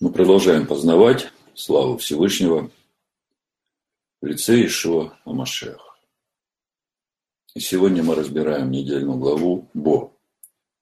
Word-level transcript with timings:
Мы 0.00 0.12
продолжаем 0.12 0.64
познавать 0.64 1.32
славу 1.54 1.98
Всевышнего 1.98 2.70
в 4.20 4.26
лице 4.26 4.64
Ишуа 4.64 5.18
Амашех. 5.24 5.98
И 7.54 7.58
сегодня 7.58 8.04
мы 8.04 8.14
разбираем 8.14 8.70
недельную 8.70 9.18
главу 9.18 9.68
Бо. 9.74 10.16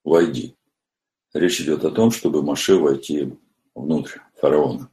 Войди. 0.05 0.55
Речь 1.33 1.63
идет 1.63 1.87
о 1.87 1.93
том, 1.93 2.11
чтобы 2.11 2.43
Маше 2.43 2.77
войти 2.77 3.33
внутрь 3.75 4.19
фараона. 4.35 4.91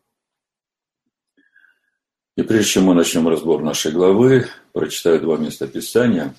И 2.37 2.43
прежде 2.43 2.71
чем 2.71 2.85
мы 2.85 2.93
начнем 2.93 3.27
разбор 3.27 3.61
нашей 3.61 3.91
главы, 3.91 4.47
прочитаю 4.71 5.19
два 5.19 5.35
места 5.35 5.67
Писания, 5.67 6.33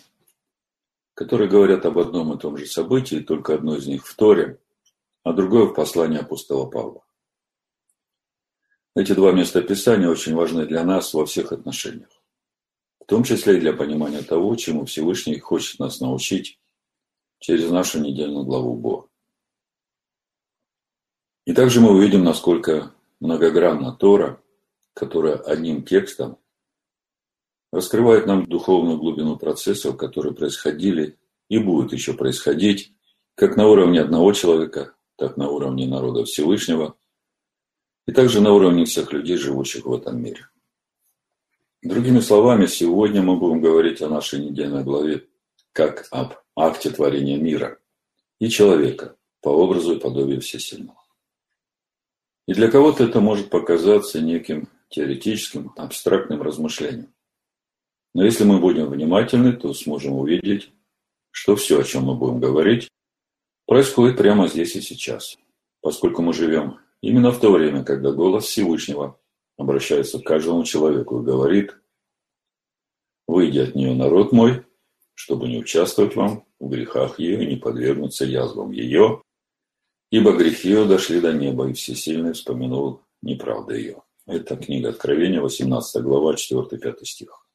которые 1.13 1.51
говорят 1.51 1.85
об 1.85 1.99
одном 1.99 2.33
и 2.33 2.39
том 2.39 2.57
же 2.57 2.65
событии, 2.65 3.21
только 3.21 3.55
одно 3.55 3.77
из 3.77 3.87
них 3.87 4.07
в 4.07 4.17
Торе, 4.17 4.59
а 5.23 5.35
другое 5.35 5.67
в 5.67 5.75
послании 5.75 6.19
апостола 6.19 6.65
Павла. 6.65 7.04
Эти 8.97 9.13
два 9.13 9.33
места 9.33 9.61
Писания 9.61 10.09
очень 10.09 10.35
важны 10.35 10.67
для 10.67 10.85
нас 10.85 11.15
во 11.15 11.27
всех 11.27 11.51
отношениях, 11.51 12.11
в 13.01 13.07
том 13.07 13.25
числе 13.25 13.57
и 13.57 13.61
для 13.61 13.73
понимания 13.73 14.23
того, 14.23 14.55
чему 14.55 14.85
Всевышний 14.85 15.37
хочет 15.41 15.81
нас 15.81 16.01
научить 16.01 16.61
через 17.41 17.71
нашу 17.71 18.01
недельную 18.01 18.45
главу 18.45 18.77
Бога. 18.77 19.09
И 21.45 21.53
также 21.53 21.81
мы 21.81 21.91
увидим, 21.91 22.23
насколько 22.23 22.95
многогранна 23.19 23.93
Тора, 23.93 24.41
которая 24.95 25.39
одним 25.39 25.85
текстом 25.85 26.39
раскрывает 27.73 28.27
нам 28.27 28.47
духовную 28.47 28.99
глубину 28.99 29.37
процессов, 29.37 29.97
которые 29.97 30.35
происходили 30.35 31.19
и 31.49 31.59
будут 31.59 31.93
еще 31.93 32.15
происходить, 32.15 32.95
как 33.35 33.57
на 33.57 33.67
уровне 33.67 34.01
одного 34.01 34.33
человека, 34.33 34.95
так 35.17 35.37
на 35.37 35.51
уровне 35.51 35.89
народа 35.89 36.25
Всевышнего– 36.25 36.97
и 38.07 38.13
также 38.13 38.41
на 38.41 38.53
уровне 38.53 38.85
всех 38.85 39.13
людей, 39.13 39.37
живущих 39.37 39.87
в 39.87 39.95
этом 39.95 40.23
мире. 40.23 40.49
Другими 41.83 42.21
словами, 42.21 42.67
сегодня 42.67 43.23
мы 43.23 43.37
будем 43.37 43.61
говорить 43.61 44.01
о 44.03 44.09
нашей 44.09 44.41
недельной 44.41 44.85
главе 44.85 45.27
как 45.73 46.07
об 46.11 46.35
акте 46.57 46.91
творения 46.91 47.37
мира 47.37 47.79
и 48.39 48.49
человека 48.49 49.17
по 49.43 49.49
образу 49.49 49.97
и 49.97 50.01
подобию 50.01 50.41
Всесильного. 50.41 51.03
И 52.47 52.55
для 52.55 52.71
кого-то 52.71 53.05
это 53.05 53.21
может 53.21 53.51
показаться 53.51 54.21
неким 54.21 54.69
теоретическим, 54.89 55.73
абстрактным 55.77 56.41
размышлением. 56.43 57.13
Но 58.15 58.25
если 58.25 58.45
мы 58.45 58.61
будем 58.61 58.87
внимательны, 58.87 59.53
то 59.53 59.75
сможем 59.75 60.15
увидеть, 60.15 60.73
что 61.31 61.57
все, 61.57 61.81
о 61.81 61.85
чем 61.85 62.05
мы 62.05 62.15
будем 62.15 62.39
говорить, 62.39 62.89
происходит 63.67 64.17
прямо 64.17 64.47
здесь 64.47 64.77
и 64.77 64.81
сейчас, 64.81 65.37
поскольку 65.81 66.23
мы 66.23 66.33
живем 66.33 66.79
Именно 67.05 67.33
в 67.33 67.39
то 67.39 67.53
время, 67.53 67.85
когда 67.85 68.13
голос 68.13 68.47
Всевышнего 68.47 69.21
обращается 69.59 70.19
к 70.19 70.25
каждому 70.25 70.65
человеку 70.65 71.21
и 71.21 71.23
говорит 71.23 71.77
«Выйди 73.27 73.59
от 73.59 73.75
нее, 73.75 73.93
народ 73.93 74.33
мой, 74.33 74.65
чтобы 75.13 75.49
не 75.49 75.59
участвовать 75.59 76.17
вам 76.17 76.47
в 76.59 76.71
грехах 76.71 77.19
ее 77.19 77.45
и 77.45 77.47
не 77.47 77.57
подвергнуться 77.57 78.25
язвам 78.25 78.71
ее, 78.71 79.21
ибо 80.11 80.33
грехи 80.33 80.71
ее 80.71 80.87
дошли 80.87 81.21
до 81.21 81.35
неба, 81.35 81.69
и 81.69 81.75
всесильный 81.75 82.33
вспомянул 82.33 83.03
неправда 83.21 83.75
ее». 83.75 84.03
Это 84.27 84.57
книга 84.57 84.89
Откровения, 84.89 85.43
18 85.43 86.03
глава, 86.03 86.33
4-5 86.33 87.05
стих. 87.05 87.47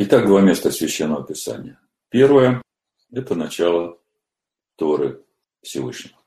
Итак, 0.00 0.26
два 0.26 0.42
места 0.42 0.70
Священного 0.70 1.24
Писания. 1.24 1.80
Первое– 2.10 2.60
это 3.10 3.34
начало 3.34 3.98
Торы 4.76 5.24
Всевышнего. 5.62 6.18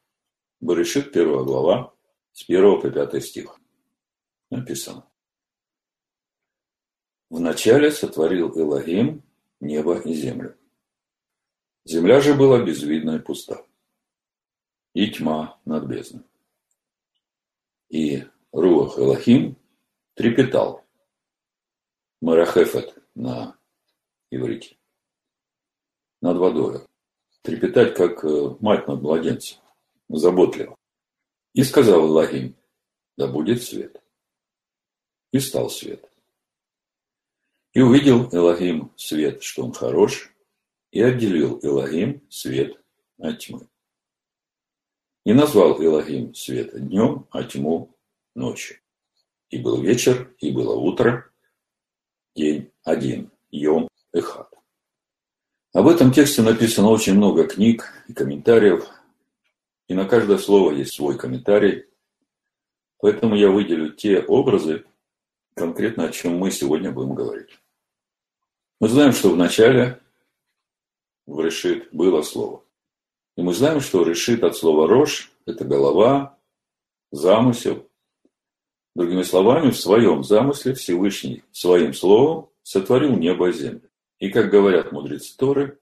Барышит, 0.62 1.12
первая 1.12 1.44
глава, 1.44 1.93
с 2.34 2.44
1 2.44 2.82
по 2.82 2.92
5 2.92 3.24
стих 3.24 3.60
написано. 4.50 5.08
Вначале 7.30 7.92
сотворил 7.92 8.52
Элогим 8.60 9.24
небо 9.60 10.00
и 10.00 10.14
землю. 10.14 10.58
Земля 11.86 12.22
же 12.22 12.36
была 12.36 12.64
безвидна 12.64 13.18
и 13.18 13.20
пуста, 13.20 13.66
и 14.94 15.10
тьма 15.10 15.60
над 15.66 15.86
бездной. 15.86 16.24
И 17.90 18.24
Руах 18.52 18.98
Элохим 18.98 19.58
трепетал. 20.14 20.84
Марахефет 22.22 22.98
на 23.16 23.58
иврите. 24.32 24.78
Над 26.22 26.38
водой. 26.38 26.88
Трепетать, 27.42 27.96
как 27.96 28.24
э, 28.24 28.56
мать 28.62 28.88
над 28.88 29.02
младенцем. 29.02 29.60
Заботливо. 30.08 30.78
И 31.54 31.64
сказал 31.64 32.08
Элохим, 32.08 32.56
да 33.16 33.28
будет 33.28 33.64
свет. 33.64 34.02
И 35.32 35.40
стал 35.40 35.70
свет. 35.70 36.10
И 37.74 37.82
увидел 37.82 38.30
Элохим 38.32 38.92
свет, 38.96 39.42
что 39.44 39.64
он 39.64 39.72
хорош, 39.72 40.32
и 40.92 41.02
отделил 41.02 41.60
Элохим 41.62 42.22
свет 42.30 42.80
от 43.20 43.40
тьмы. 43.40 43.68
И 45.26 45.34
назвал 45.34 45.82
Элохим 45.82 46.34
свет 46.36 46.74
днем, 46.88 47.28
а 47.32 47.44
тьму 47.44 47.96
ночью. 48.36 48.78
И 49.50 49.58
был 49.60 49.82
вечер, 49.82 50.36
и 50.40 50.52
было 50.52 50.76
утро, 50.76 51.32
день 52.36 52.72
один, 52.84 53.32
Йом 53.52 53.88
Эхад. 54.12 54.52
Об 55.74 55.88
этом 55.88 56.12
тексте 56.12 56.42
написано 56.42 56.90
очень 56.90 57.16
много 57.16 57.48
книг 57.48 57.92
и 58.08 58.14
комментариев, 58.14 58.88
и 59.88 59.94
на 59.94 60.06
каждое 60.06 60.38
слово 60.38 60.72
есть 60.72 60.94
свой 60.94 61.18
комментарий. 61.18 61.86
Поэтому 63.00 63.36
я 63.36 63.50
выделю 63.50 63.92
те 63.92 64.20
образы, 64.20 64.86
конкретно 65.56 66.06
о 66.06 66.12
чем 66.12 66.38
мы 66.38 66.52
сегодня 66.52 66.92
будем 66.92 67.14
говорить. 67.14 67.60
Мы 68.80 68.90
знаем, 68.90 69.12
что 69.12 69.30
в 69.30 69.38
начале 69.38 70.00
в 71.26 71.40
решит 71.40 71.90
было 71.92 72.22
слово. 72.22 72.64
И 73.36 73.42
мы 73.42 73.54
знаем, 73.54 73.82
что 73.82 74.04
решит 74.04 74.44
от 74.44 74.56
слова 74.56 74.88
рожь– 74.88 75.32
это 75.46 75.66
голова, 75.66 76.38
замысел. 77.12 77.88
Другими 78.96 79.24
словами, 79.24 79.72
в 79.72 79.80
своем 79.80 80.24
замысле 80.24 80.76
Всевышний 80.76 81.44
своим 81.52 81.94
словом 81.94 82.50
сотворил 82.62 83.18
небо 83.18 83.50
и 83.50 83.54
землю. 83.54 83.90
И, 84.20 84.30
как 84.30 84.52
говорят 84.52 84.92
мудрецы 84.92 85.36
Торы, 85.36 85.80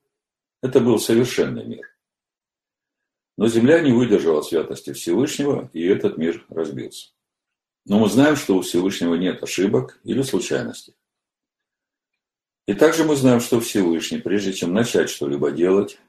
это 0.61 0.79
был 0.79 0.97
совершенный 0.97 1.65
мир. 1.65 1.90
Но 3.37 3.47
земля 3.47 3.79
не 3.79 3.91
выдержала 3.91 4.41
святости 4.41 4.93
Всевышнего, 4.93 5.69
и 5.73 5.85
этот 5.85 6.17
мир 6.17 6.45
разбился. 6.49 7.09
Но 7.85 7.99
мы 7.99 8.09
знаем, 8.09 8.35
что 8.35 8.57
у 8.57 8.61
Всевышнего 8.61 9.15
нет 9.15 9.41
ошибок 9.41 9.99
или 10.03 10.21
случайностей. 10.21 10.93
И 12.67 12.73
также 12.73 13.03
мы 13.03 13.15
знаем, 13.15 13.39
что 13.39 13.59
Всевышний, 13.59 14.19
прежде 14.19 14.53
чем 14.53 14.73
начать 14.73 15.09
что-либо 15.09 15.51
делать, 15.51 15.99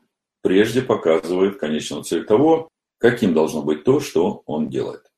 прежде 0.43 0.83
показывает 0.83 1.59
конечную 1.59 2.05
цель 2.05 2.25
того, 2.25 2.69
каким 2.99 3.35
должно 3.35 3.63
быть 3.63 3.85
то, 3.85 4.01
что 4.01 4.43
он 4.47 4.69
делает. 4.69 5.11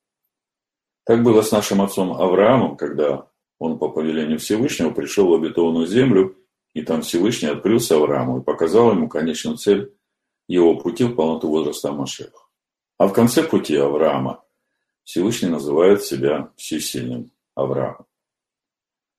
Так 1.05 1.23
было 1.23 1.41
с 1.41 1.51
нашим 1.51 1.81
отцом 1.81 2.13
Авраамом, 2.13 2.77
когда 2.77 3.27
он 3.59 3.77
по 3.77 3.89
повелению 3.89 4.39
Всевышнего 4.39 4.91
пришел 4.91 5.27
в 5.27 5.33
обетованную 5.33 5.85
землю, 5.85 6.35
и 6.73 6.81
там 6.81 7.03
Всевышний 7.03 7.49
открылся 7.49 7.95
Аврааму 7.95 8.39
и 8.39 8.43
показал 8.43 8.91
ему 8.91 9.07
конечную 9.07 9.57
цель 9.57 9.93
его 10.47 10.77
пути 10.77 11.03
в 11.03 11.15
полноту 11.15 11.49
возраста 11.49 11.91
Машех. 11.91 12.49
А 12.97 13.07
в 13.07 13.13
конце 13.13 13.43
пути 13.43 13.75
Авраама 13.75 14.43
Всевышний 15.03 15.49
называет 15.49 16.03
себя 16.03 16.51
всесильным 16.55 17.31
Авраамом. 17.55 18.05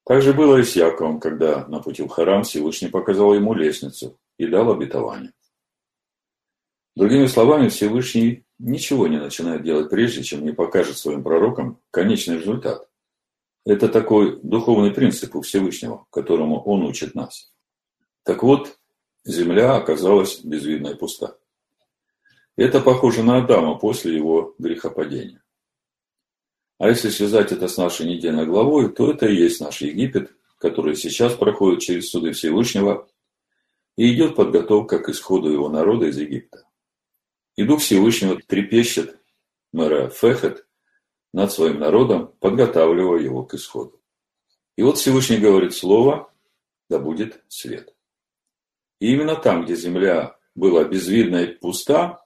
Так 0.04 0.22
же 0.22 0.32
было 0.32 0.58
и 0.58 0.62
с 0.62 0.76
Яковом, 0.76 1.18
когда 1.18 1.66
на 1.66 1.80
пути 1.80 2.02
в 2.02 2.08
Харам 2.08 2.44
Всевышний 2.44 2.88
показал 2.88 3.34
ему 3.34 3.54
лестницу 3.54 4.18
и 4.38 4.46
дал 4.46 4.70
обетование. 4.70 5.32
Другими 6.94 7.26
словами, 7.26 7.68
Всевышний 7.68 8.44
ничего 8.58 9.06
не 9.08 9.18
начинает 9.18 9.62
делать 9.62 9.90
прежде, 9.90 10.22
чем 10.22 10.44
не 10.44 10.52
покажет 10.52 10.96
своим 10.96 11.22
пророкам 11.22 11.80
конечный 11.90 12.38
результат. 12.38 12.88
Это 13.64 13.88
такой 13.88 14.40
духовный 14.42 14.92
принцип 14.92 15.34
у 15.34 15.42
Всевышнего, 15.42 16.06
которому 16.10 16.62
он 16.62 16.84
учит 16.84 17.14
нас. 17.14 17.52
Так 18.22 18.42
вот, 18.44 18.78
земля 19.26 19.76
оказалась 19.76 20.40
безвидной 20.42 20.92
и 20.92 20.96
пуста. 20.96 21.36
Это 22.56 22.80
похоже 22.80 23.22
на 23.22 23.38
Адама 23.38 23.78
после 23.78 24.16
его 24.16 24.54
грехопадения. 24.58 25.42
А 26.78 26.88
если 26.88 27.10
связать 27.10 27.52
это 27.52 27.68
с 27.68 27.76
нашей 27.76 28.06
недельной 28.06 28.46
главой, 28.46 28.92
то 28.92 29.10
это 29.10 29.26
и 29.26 29.36
есть 29.36 29.60
наш 29.60 29.80
Египет, 29.80 30.34
который 30.58 30.94
сейчас 30.96 31.34
проходит 31.34 31.80
через 31.80 32.10
суды 32.10 32.32
Всевышнего 32.32 33.08
и 33.96 34.14
идет 34.14 34.36
подготовка 34.36 34.98
к 34.98 35.08
исходу 35.08 35.50
его 35.50 35.68
народа 35.68 36.06
из 36.06 36.18
Египта. 36.18 36.64
И 37.56 37.64
Дух 37.64 37.80
Всевышнего 37.80 38.40
трепещет 38.46 39.18
мэра 39.72 40.10
Фехет 40.10 40.66
над 41.32 41.50
своим 41.50 41.78
народом, 41.78 42.32
подготавливая 42.40 43.20
его 43.20 43.44
к 43.44 43.54
исходу. 43.54 44.00
И 44.76 44.82
вот 44.82 44.98
Всевышний 44.98 45.38
говорит 45.38 45.74
слово, 45.74 46.32
да 46.90 46.98
будет 46.98 47.42
свет. 47.48 47.95
И 49.00 49.12
именно 49.12 49.36
там, 49.36 49.64
где 49.64 49.76
земля 49.76 50.36
была 50.54 50.84
безвидна 50.84 51.44
и 51.44 51.54
пуста, 51.54 52.24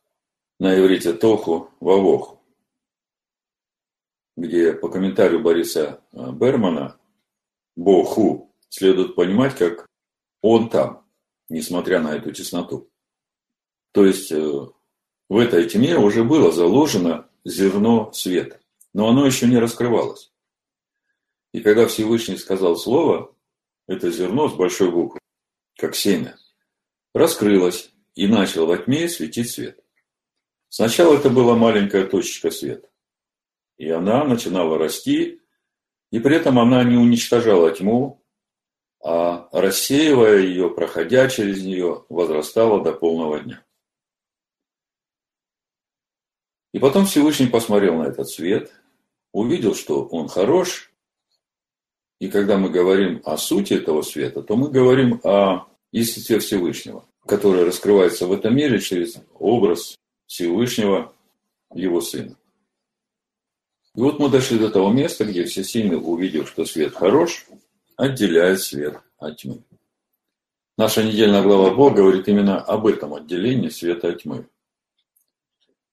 на 0.58 0.78
иврите 0.78 1.14
тоху 1.14 1.70
вавоху, 1.80 2.44
где 4.36 4.72
по 4.74 4.88
комментарию 4.88 5.42
Бориса 5.42 6.02
э, 6.12 6.32
Бермана 6.32 7.00
Богу 7.76 8.54
следует 8.68 9.16
понимать, 9.16 9.56
как 9.56 9.86
он 10.42 10.68
там, 10.68 11.06
несмотря 11.48 12.00
на 12.00 12.14
эту 12.14 12.30
тесноту. 12.32 12.90
То 13.92 14.04
есть 14.04 14.30
э, 14.30 14.38
в 15.28 15.38
этой 15.38 15.68
тьме 15.68 15.96
уже 15.96 16.24
было 16.24 16.52
заложено 16.52 17.28
зерно 17.44 18.12
света, 18.12 18.60
но 18.92 19.08
оно 19.08 19.26
еще 19.26 19.46
не 19.46 19.58
раскрывалось. 19.58 20.30
И 21.52 21.60
когда 21.60 21.86
Всевышний 21.86 22.36
сказал 22.36 22.76
слово, 22.76 23.34
это 23.88 24.10
зерно 24.10 24.48
с 24.48 24.54
большой 24.54 24.90
буквы, 24.90 25.18
как 25.76 25.96
семя, 25.96 26.36
раскрылось 27.14 27.92
и 28.14 28.26
начал 28.26 28.66
во 28.66 28.78
тьме 28.78 29.08
светить 29.08 29.50
свет. 29.50 29.82
Сначала 30.68 31.16
это 31.16 31.30
была 31.30 31.56
маленькая 31.56 32.06
точечка 32.06 32.50
света. 32.50 32.88
И 33.76 33.88
она 33.88 34.24
начинала 34.24 34.78
расти, 34.78 35.40
и 36.12 36.20
при 36.20 36.36
этом 36.36 36.58
она 36.58 36.84
не 36.84 36.96
уничтожала 36.96 37.70
тьму, 37.72 38.22
а 39.02 39.48
рассеивая 39.52 40.38
ее, 40.38 40.70
проходя 40.70 41.28
через 41.28 41.64
нее, 41.64 42.04
возрастала 42.08 42.82
до 42.84 42.92
полного 42.92 43.40
дня. 43.40 43.64
И 46.72 46.78
потом 46.78 47.06
Всевышний 47.06 47.48
посмотрел 47.48 47.96
на 47.96 48.04
этот 48.04 48.28
свет, 48.28 48.70
увидел, 49.32 49.74
что 49.74 50.04
он 50.04 50.28
хорош, 50.28 50.92
и 52.20 52.28
когда 52.28 52.58
мы 52.58 52.68
говорим 52.68 53.22
о 53.24 53.38
сути 53.38 53.74
этого 53.74 54.02
света, 54.02 54.42
то 54.42 54.54
мы 54.54 54.70
говорим 54.70 55.20
о 55.24 55.69
истине 55.92 56.38
Всевышнего, 56.38 57.04
который 57.26 57.64
раскрывается 57.64 58.26
в 58.26 58.32
этом 58.32 58.54
мире 58.54 58.80
через 58.80 59.16
образ 59.34 59.96
Всевышнего, 60.26 61.14
его 61.74 62.00
Сына. 62.00 62.36
И 63.94 64.00
вот 64.00 64.18
мы 64.18 64.28
дошли 64.28 64.58
до 64.58 64.70
того 64.70 64.92
места, 64.92 65.24
где 65.24 65.44
все 65.44 65.64
сильно 65.64 65.96
увидев, 65.96 66.48
что 66.48 66.64
свет 66.64 66.94
хорош, 66.94 67.46
отделяет 67.96 68.60
свет 68.60 69.00
от 69.18 69.38
тьмы. 69.38 69.62
Наша 70.76 71.02
недельная 71.02 71.42
глава 71.42 71.74
Бог 71.74 71.94
говорит 71.94 72.28
именно 72.28 72.60
об 72.60 72.86
этом 72.86 73.14
отделении 73.14 73.68
света 73.68 74.08
от 74.08 74.22
тьмы. 74.22 74.48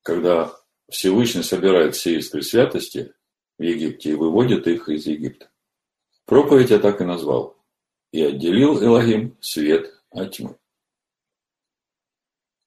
Когда 0.03 0.55
Всевышний 0.89 1.43
собирает 1.43 1.95
все 1.95 2.17
искры 2.17 2.41
святости 2.41 3.13
в 3.57 3.63
Египте 3.63 4.11
и 4.11 4.15
выводит 4.15 4.67
их 4.67 4.87
из 4.87 5.05
Египта. 5.05 5.49
Проповедь 6.25 6.69
я 6.69 6.79
так 6.79 7.01
и 7.01 7.05
назвал. 7.05 7.56
И 8.17 8.23
отделил 8.23 8.83
Элогим 8.83 9.37
свет 9.41 9.93
от 10.09 10.31
тьмы. 10.31 10.57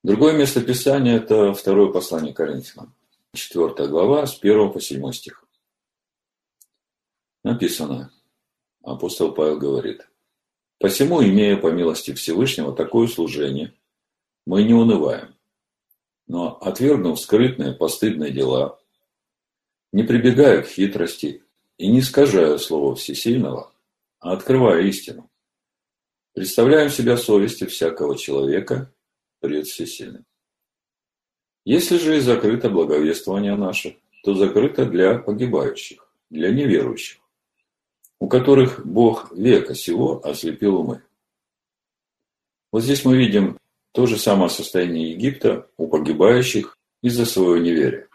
Другое 0.05 0.33
место 0.39 0.61
Писания– 0.61 1.17
это 1.17 1.53
второе 1.55 1.93
послание 1.93 2.33
Коринфянам. 2.33 2.95
Четвертая 3.35 3.89
глава, 3.89 4.29
с 4.29 4.39
1 4.39 4.73
по 4.73 4.81
7 4.81 5.11
стих. 5.11 5.45
Написано, 7.43 8.13
апостол 8.85 9.35
Павел 9.35 9.59
говорит, 9.59 10.09
«Посему, 10.79 11.21
имея 11.21 11.57
по 11.57 11.73
милости 11.73 12.15
Всевышнего 12.15 12.73
такое 12.73 13.09
служение, 13.09 13.75
мы 14.47 14.63
не 14.63 14.75
унываем, 14.75 15.35
но, 16.29 16.59
отвергнув 16.59 17.19
скрытные 17.19 17.73
постыдные 17.73 18.31
дела, 18.31 18.79
не 19.93 20.05
прибегая 20.05 20.63
к 20.63 20.69
хитрости 20.69 21.43
и 21.77 21.89
не 21.89 21.99
искажая 21.99 22.57
слова 22.59 22.95
всесильного, 22.95 23.73
а 24.21 24.31
открывая 24.33 24.83
истину, 24.83 25.30
представляем 26.35 26.91
себя 26.91 27.17
совести 27.17 27.67
всякого 27.67 28.17
человека 28.17 28.93
пред 29.41 29.67
всесильным. 29.67 30.25
Если 31.65 31.99
же 31.99 32.17
и 32.17 32.21
закрыто 32.21 32.71
благовествование 32.71 33.57
наше, 33.57 33.99
то 34.23 34.35
закрыто 34.35 34.87
для 34.87 35.19
погибающих, 35.19 36.11
для 36.31 36.51
неверующих, 36.51 37.21
у 38.19 38.29
которых 38.29 38.85
Бог 38.87 39.33
века 39.33 39.75
сего 39.75 40.21
ослепил 40.25 40.77
умы. 40.77 41.03
Вот 42.73 42.83
здесь 42.83 43.05
мы 43.05 43.17
видим 43.17 43.59
то 43.93 44.07
же 44.07 44.17
самое 44.17 44.49
состояние 44.49 45.11
Египта 45.13 45.69
у 45.77 45.89
погибающих 45.89 46.79
из-за 47.03 47.27
своего 47.27 47.59
неверия. 47.59 48.09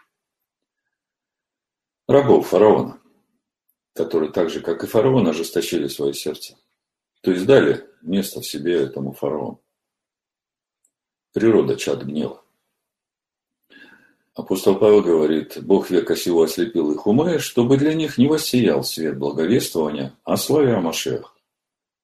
Рабов 2.08 2.48
фараона, 2.48 3.00
которые 3.94 4.32
так 4.32 4.48
же, 4.48 4.60
как 4.60 4.84
и 4.84 4.86
фараон, 4.86 5.26
ожесточили 5.26 5.88
свои 5.88 6.12
сердца. 6.12 6.56
То 7.22 7.32
есть 7.32 7.46
дали 7.46 7.84
место 8.06 8.40
в 8.40 8.46
себе 8.46 8.74
этому 8.82 9.12
фараону. 9.12 9.60
Природа 11.32 11.76
чад 11.76 12.04
гнева. 12.04 12.42
Апостол 14.34 14.78
Павел 14.78 15.02
говорит, 15.02 15.58
Бог 15.62 15.90
века 15.90 16.14
сего 16.14 16.42
ослепил 16.42 16.92
их 16.92 17.06
умы, 17.06 17.38
чтобы 17.38 17.78
для 17.78 17.94
них 17.94 18.18
не 18.18 18.26
воссиял 18.26 18.84
свет 18.84 19.18
благовествования 19.18 20.14
о 20.24 20.36
славе 20.36 20.74
о 20.74 20.80
Машех, 20.80 21.34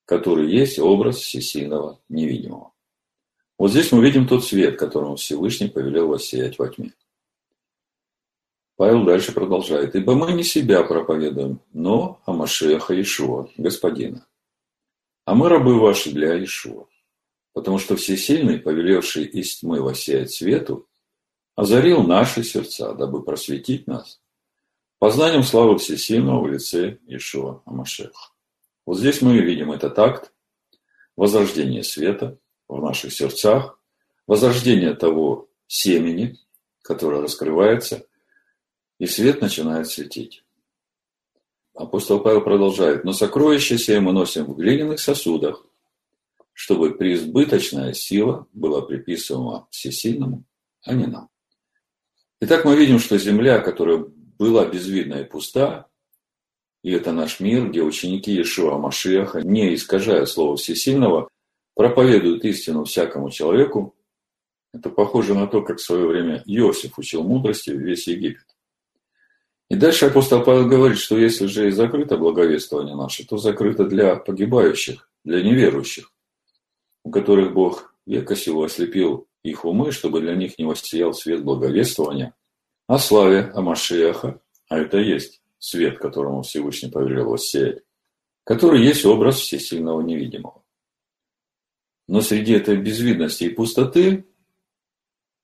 который 0.07 0.51
есть 0.51 0.79
образ 0.79 1.17
всесильного 1.17 2.01
невидимого. 2.09 2.73
Вот 3.59 3.71
здесь 3.71 3.93
мы 3.93 4.03
видим 4.03 4.27
тот 4.27 4.45
свет, 4.45 4.79
которому 4.79 5.17
Всевышний 5.17 5.69
повелел 5.69 6.09
воссиять 6.09 6.59
во 6.59 6.69
тьме. 6.69 6.95
Павел 8.77 9.05
дальше 9.05 9.33
продолжает. 9.33 9.95
«Ибо 9.95 10.15
мы 10.15 10.33
не 10.33 10.43
себя 10.43 10.83
проповедуем, 10.83 11.61
но 11.73 12.21
о 12.25 12.33
Машеха 12.33 13.01
Ишуа, 13.01 13.49
Господина. 13.57 14.27
А 15.25 15.35
мы 15.35 15.49
рабы 15.49 15.79
ваши 15.79 16.11
для 16.11 16.43
Ишуа, 16.43 16.87
потому 17.53 17.79
что 17.79 17.97
Всесильный, 17.97 18.59
повелевший 18.59 19.25
из 19.25 19.57
тьмы 19.57 19.81
воссиять 19.81 20.33
свету, 20.33 20.89
озарил 21.55 22.03
наши 22.03 22.43
сердца, 22.43 22.95
дабы 22.95 23.23
просветить 23.23 23.87
нас 23.87 24.23
познанием 25.03 25.43
славы 25.43 25.79
Всесильного 25.79 26.41
в 26.41 26.47
лице 26.47 26.99
Ишуа 27.09 27.61
Амашеха. 27.67 28.31
Вот 28.87 28.99
здесь 28.99 29.21
мы 29.21 29.37
видим 29.39 29.73
этот 29.73 29.99
акт 29.99 30.33
возрождения 31.17 31.83
света 31.83 32.39
в 32.69 32.81
наших 32.81 33.13
сердцах, 33.13 33.81
возрождение 34.29 34.95
того 34.95 35.49
семени, 35.67 36.39
которое 36.83 37.21
раскрывается, 37.21 38.07
и 39.01 39.07
свет 39.07 39.41
начинает 39.41 39.89
светить. 39.89 40.45
Апостол 41.75 42.21
Павел 42.21 42.43
продолжает, 42.43 43.05
но 43.05 43.13
сокровища 43.13 43.77
мы 44.01 44.13
носим 44.13 44.45
в 44.45 44.57
глиняных 44.57 45.01
сосудах, 45.01 45.65
чтобы 46.53 46.95
преизбыточная 46.95 47.95
сила 47.95 48.47
была 48.53 48.83
приписываема 48.83 49.69
всесильному, 49.71 50.45
а 50.83 50.93
не 50.93 51.07
нам. 51.07 51.29
Итак, 52.41 52.65
мы 52.65 52.77
видим, 52.77 52.99
что 52.99 53.17
земля, 53.17 53.61
которая 53.61 54.05
была 54.39 54.67
безвидна 54.67 55.21
и 55.21 55.25
пуста, 55.25 55.89
и 56.83 56.91
это 56.91 57.13
наш 57.13 57.41
мир, 57.41 57.69
где 57.69 57.83
ученики 57.83 58.33
Иешуа 58.33 58.77
Машиаха, 58.77 59.41
не 59.41 59.75
искажая 59.75 60.27
слова 60.27 60.57
всесильного, 60.57 61.29
проповедуют 61.75 62.45
истину 62.45 62.85
всякому 62.85 63.31
человеку. 63.31 63.95
Это 64.75 64.91
похоже 64.91 65.35
на 65.35 65.47
то, 65.47 65.63
как 65.63 65.79
в 65.79 65.83
свое 65.83 66.07
время 66.07 66.43
Иосиф 66.45 66.99
учил 66.99 67.23
мудрости 67.23 67.71
весь 67.71 68.09
Египет. 68.09 68.52
И 69.73 69.75
дальше 69.75 70.05
апостол 70.05 70.45
Павел 70.45 70.69
говорит, 70.69 70.99
что 70.99 71.17
если 71.17 71.47
же 71.47 71.69
и 71.69 71.71
закрыто 71.71 72.19
благовествование 72.19 72.95
наше, 72.95 73.27
то 73.27 73.39
закрыто 73.39 73.87
для 73.87 74.17
погибающих, 74.17 75.09
для 75.25 75.43
неверующих, 75.43 76.13
у 77.05 77.11
которых 77.11 77.55
Бог 77.55 77.95
века 78.05 78.37
сего 78.37 78.65
ослепил 78.65 79.27
их 79.43 79.65
умы, 79.65 79.91
чтобы 79.91 80.21
для 80.21 80.35
них 80.35 80.59
не 80.59 80.67
воссиял 80.67 81.15
свет 81.15 81.43
благовествования, 81.43 82.35
о 82.87 82.99
славе, 82.99 83.51
о 83.55 83.63
Машиаха, 83.63 84.43
а 84.69 84.79
это 84.79 84.99
есть 84.99 85.41
свет, 85.59 85.97
которому 85.97 86.43
Всевышний 86.43 86.91
повелел 86.91 87.31
воссеять, 87.31 87.81
который 88.45 88.85
есть 88.85 89.07
образ 89.07 89.37
всесильного 89.37 90.03
невидимого. 90.03 90.63
Но 92.09 92.21
среди 92.21 92.53
этой 92.53 92.77
безвидности 92.77 93.45
и 93.45 93.49
пустоты, 93.49 94.27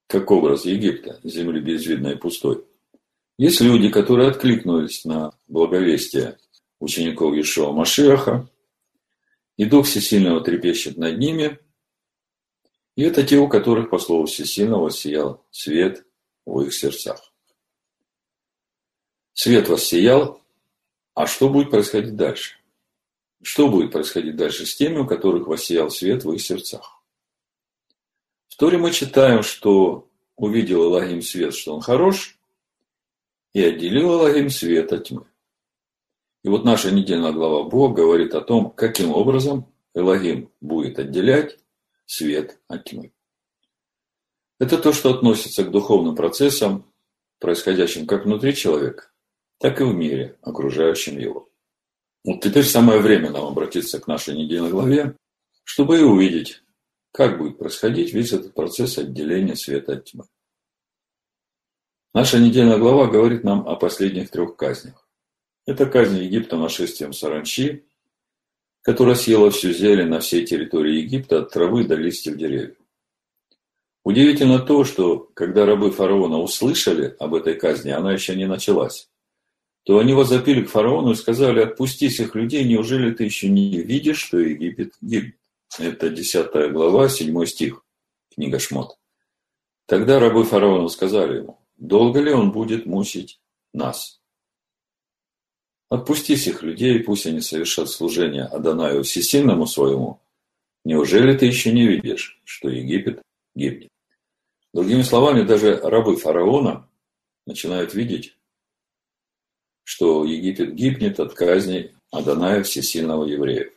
как 0.07 0.31
образ 0.31 0.67
Египта, 0.67 1.19
земли 1.25 1.61
безвидной 1.61 2.13
и 2.13 2.19
пустой, 2.19 2.68
есть 3.39 3.61
люди, 3.61 3.89
которые 3.89 4.29
откликнулись 4.29 5.05
на 5.05 5.33
благовестие 5.47 6.39
учеников 6.81 7.35
Ишуа 7.35 7.73
Машиаха, 7.73 8.49
и 9.57 9.65
Дух 9.65 9.87
Всесильного 9.87 10.43
трепещет 10.43 10.99
над 10.99 11.19
ними– 11.19 11.59
и 12.99 13.03
это 13.03 13.23
те, 13.23 13.39
у 13.39 13.47
которых, 13.49 13.91
по 13.91 14.01
слову 14.01 14.27
Всесильного, 14.27 14.91
сиял 14.91 15.47
свет 15.53 16.05
в 16.45 16.61
их 16.63 16.75
сердцах. 16.75 17.33
Свет 19.35 19.69
воссиял, 19.69 20.43
а 21.15 21.29
что 21.29 21.49
будет 21.49 21.71
происходить 21.71 22.17
дальше? 22.17 22.57
Что 23.41 23.69
будет 23.69 23.93
происходить 23.93 24.35
дальше 24.35 24.67
с 24.67 24.75
теми, 24.75 24.99
у 24.99 25.07
которых 25.07 25.47
воссиял 25.47 25.93
свет 25.93 26.25
в 26.25 26.33
их 26.33 26.43
сердцах? 26.43 27.01
В 28.49 28.57
Торе 28.57 28.79
мы 28.79 28.91
читаем, 28.91 29.45
что 29.45 30.11
увидел 30.35 30.83
Элогим 30.83 31.23
свет, 31.23 31.55
что 31.55 31.77
он 31.77 31.81
хорош, 31.81 32.38
и 33.53 33.63
отделил 33.63 34.15
Элогим 34.15 34.51
свет 34.51 34.93
от 34.93 35.05
тьмы. 35.05 35.27
И 36.45 36.49
вот 36.49 36.65
наша 36.65 36.91
недельная 36.91 37.33
глава 37.33 37.65
Бог 37.65 37.97
говорит 37.97 38.35
о 38.35 38.41
том, 38.41 38.71
каким 38.71 39.13
образом 39.13 39.73
Элогим 39.95 40.51
будет 40.61 40.99
отделять 40.99 41.59
свет 42.07 42.61
от 42.69 42.85
тьмы. 42.85 43.13
Это 44.61 44.79
то, 44.79 44.93
что 44.93 45.11
относится 45.11 45.65
к 45.65 45.71
духовным 45.71 46.17
процессам, 46.17 46.93
происходящим 47.39 48.07
как 48.07 48.25
внутри 48.25 48.55
человека, 48.55 49.11
так 49.59 49.81
и 49.81 49.85
в 49.85 49.95
мире, 49.95 50.37
окружающем 50.43 51.19
его. 51.19 51.49
Вот 52.25 52.41
теперь 52.41 52.65
самое 52.65 53.01
время 53.01 53.31
нам 53.31 53.47
обратиться 53.47 54.01
к 54.01 54.09
нашей 54.09 54.37
недельной 54.37 54.71
главе, 54.71 55.17
чтобы 55.65 55.99
и 55.99 56.03
увидеть, 56.03 56.63
как 57.13 57.39
будет 57.39 57.59
происходить 57.59 58.13
весь 58.13 58.33
этот 58.33 58.55
процесс 58.55 58.99
отделения 58.99 59.55
света 59.57 59.93
от 59.93 60.05
тьмы. 60.05 60.25
Наша 62.15 62.39
недельная 62.39 62.79
глава 62.79 63.07
говорит 63.07 63.45
нам 63.45 63.69
о 63.69 63.77
последних 63.77 64.31
трех 64.31 64.57
казнях. 64.57 65.07
Это 65.67 65.85
казнь 65.85 66.19
Египта 66.19 66.57
нашествием 66.57 67.13
саранчи, 67.13 67.85
которая 68.81 69.15
съела 69.15 69.51
всю 69.51 69.73
зелень 69.73 70.09
на 70.09 70.21
всей 70.21 70.47
территории 70.47 71.03
Египта 71.03 71.41
от 71.41 71.53
травы 71.53 71.85
до 71.85 71.97
листьев 71.97 72.37
деревьев. 72.37 72.77
Удивительно 74.05 74.59
то, 74.59 74.85
что 74.85 75.29
когда 75.35 75.67
рабы 75.67 75.91
фараона 75.91 76.39
услышали 76.39 77.15
об 77.19 77.35
этой 77.35 77.55
казни, 77.57 77.91
она 77.91 78.15
еще 78.15 78.35
не 78.35 78.47
началась, 78.47 79.11
то 79.83 79.99
они 79.99 80.15
возопили 80.15 80.63
к 80.65 80.71
фараону 80.71 81.13
и 81.13 81.15
сказали, 81.15 81.61
отпусти 81.61 82.09
всех 82.09 82.35
людей, 82.35 82.65
неужели 82.65 83.11
ты 83.13 83.25
еще 83.25 83.51
не 83.51 83.83
видишь, 83.83 84.23
что 84.23 84.39
Египет 84.39 84.95
гибнет? 85.03 85.35
Это 85.79 86.09
10 86.09 86.73
глава, 86.73 87.11
7 87.11 87.45
стих, 87.45 87.85
книга 88.35 88.59
Шмот. 88.59 88.97
Тогда 89.85 90.19
рабы 90.19 90.45
фараона 90.45 90.89
сказали 90.89 91.39
ему, 91.39 91.58
долго 91.79 92.21
ли 92.21 92.33
он 92.33 92.53
будет 92.53 92.87
мучить 92.87 93.41
нас? 93.73 94.21
Отпусти 95.89 96.37
всех 96.37 96.63
людей, 96.63 97.01
пусть 97.01 97.27
они 97.27 97.41
совершат 97.41 97.89
служение 97.89 98.45
Адонаю 98.45 99.05
Всесильному 99.05 99.67
своему. 99.67 100.21
Неужели 100.85 101.37
ты 101.37 101.47
еще 101.47 101.73
не 101.73 101.87
видишь, 101.87 102.41
что 102.45 102.69
Египет 102.69 103.23
гибнет? 103.55 103.89
Другими 104.75 105.03
словами, 105.03 105.43
даже 105.43 105.77
рабы 105.77 106.17
фараона 106.17 106.89
начинают 107.47 107.95
видеть, 107.95 108.37
что 109.85 110.25
Египет 110.25 110.75
гибнет 110.75 111.19
от 111.21 111.33
казни 111.33 111.95
Адоная 112.11 112.63
Всесильного 112.63 113.25
евреев. 113.25 113.73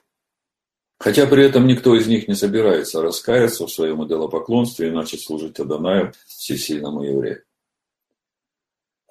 Хотя 0.99 1.25
при 1.25 1.45
этом 1.45 1.65
никто 1.65 1.95
из 1.95 2.07
них 2.07 2.27
не 2.27 2.35
собирается 2.35 3.01
раскаяться 3.01 3.65
в 3.65 3.71
своем 3.71 4.05
идолопоклонстве 4.05 4.89
и 4.89 4.91
начать 4.91 5.21
служить 5.21 5.59
Адонаю 5.59 6.13
Всесильному 6.27 7.03
еврею. 7.03 7.43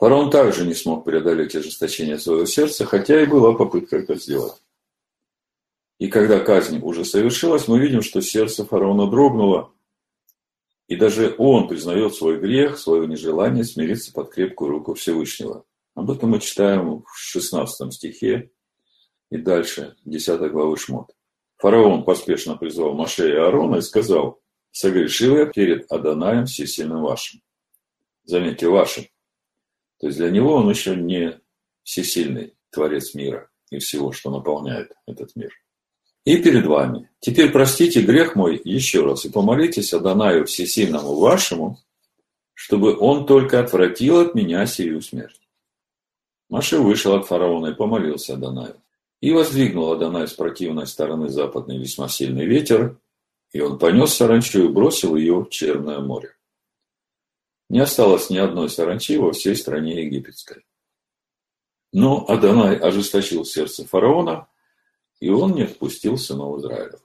Фараон 0.00 0.30
также 0.30 0.66
не 0.66 0.72
смог 0.72 1.04
преодолеть 1.04 1.54
ожесточение 1.54 2.18
своего 2.18 2.46
сердца, 2.46 2.86
хотя 2.86 3.22
и 3.22 3.26
была 3.26 3.52
попытка 3.52 3.98
это 3.98 4.14
сделать. 4.14 4.54
И 5.98 6.08
когда 6.08 6.40
казнь 6.40 6.80
уже 6.82 7.04
совершилась, 7.04 7.68
мы 7.68 7.78
видим, 7.78 8.00
что 8.00 8.22
сердце 8.22 8.64
фараона 8.64 9.10
дрогнуло, 9.10 9.74
и 10.88 10.96
даже 10.96 11.34
он 11.36 11.68
признает 11.68 12.14
свой 12.14 12.40
грех, 12.40 12.78
свое 12.78 13.06
нежелание 13.06 13.62
смириться 13.62 14.10
под 14.10 14.32
крепкую 14.32 14.70
руку 14.70 14.94
Всевышнего. 14.94 15.64
Об 15.94 16.10
этом 16.10 16.30
мы 16.30 16.40
читаем 16.40 17.02
в 17.02 17.18
16 17.18 17.92
стихе 17.92 18.50
и 19.30 19.36
дальше, 19.36 19.96
10 20.06 20.50
главы 20.50 20.78
Шмот. 20.78 21.10
Фараон 21.58 22.04
поспешно 22.04 22.56
призвал 22.56 22.94
Маше 22.94 23.28
и 23.28 23.36
Аарона 23.36 23.76
и 23.76 23.82
сказал, 23.82 24.40
«Согрешил 24.72 25.36
я 25.36 25.44
перед 25.44 25.92
Адонаем 25.92 26.46
всесильным 26.46 27.02
вашим». 27.02 27.42
Заметьте, 28.24 28.66
вашим. 28.66 29.04
То 30.00 30.06
есть 30.06 30.18
для 30.18 30.30
него 30.30 30.54
он 30.54 30.68
еще 30.68 30.96
не 30.96 31.38
всесильный 31.82 32.54
творец 32.70 33.14
мира 33.14 33.50
и 33.70 33.78
всего, 33.78 34.12
что 34.12 34.30
наполняет 34.30 34.92
этот 35.06 35.36
мир 35.36 35.52
и 36.24 36.36
перед 36.36 36.66
вами. 36.66 37.08
Теперь 37.20 37.50
простите 37.50 38.02
грех 38.02 38.36
мой 38.36 38.60
еще 38.64 39.04
раз 39.04 39.24
и 39.24 39.30
помолитесь 39.30 39.92
Адонаю 39.92 40.46
Всесильному 40.46 41.16
вашему, 41.16 41.78
чтобы 42.54 42.96
он 42.96 43.26
только 43.26 43.60
отвратил 43.60 44.20
от 44.20 44.34
меня 44.34 44.66
сию 44.66 45.00
смерть. 45.00 45.40
Маше 46.48 46.78
вышел 46.78 47.14
от 47.14 47.26
фараона 47.26 47.68
и 47.68 47.74
помолился 47.74 48.34
Адонаю. 48.34 48.76
И 49.20 49.32
воздвигнул 49.32 49.92
Адонай 49.92 50.26
с 50.28 50.32
противной 50.32 50.86
стороны 50.86 51.28
западный 51.28 51.78
весьма 51.78 52.08
сильный 52.08 52.46
ветер, 52.46 52.98
и 53.52 53.60
он 53.60 53.78
понес 53.78 54.14
саранчу 54.14 54.64
и 54.64 54.68
бросил 54.68 55.16
ее 55.16 55.40
в 55.40 55.50
Черное 55.50 56.00
море. 56.00 56.34
Не 57.70 57.78
осталось 57.78 58.30
ни 58.30 58.36
одной 58.36 58.68
саранчи 58.68 59.16
во 59.16 59.32
всей 59.32 59.54
стране 59.54 60.02
египетской. 60.02 60.66
Но 61.92 62.28
Адонай 62.28 62.76
ожесточил 62.76 63.44
сердце 63.44 63.86
фараона, 63.86 64.48
и 65.20 65.30
он 65.30 65.54
не 65.54 65.62
отпустил 65.62 66.18
сынов 66.18 66.58
Израилевых. 66.58 67.00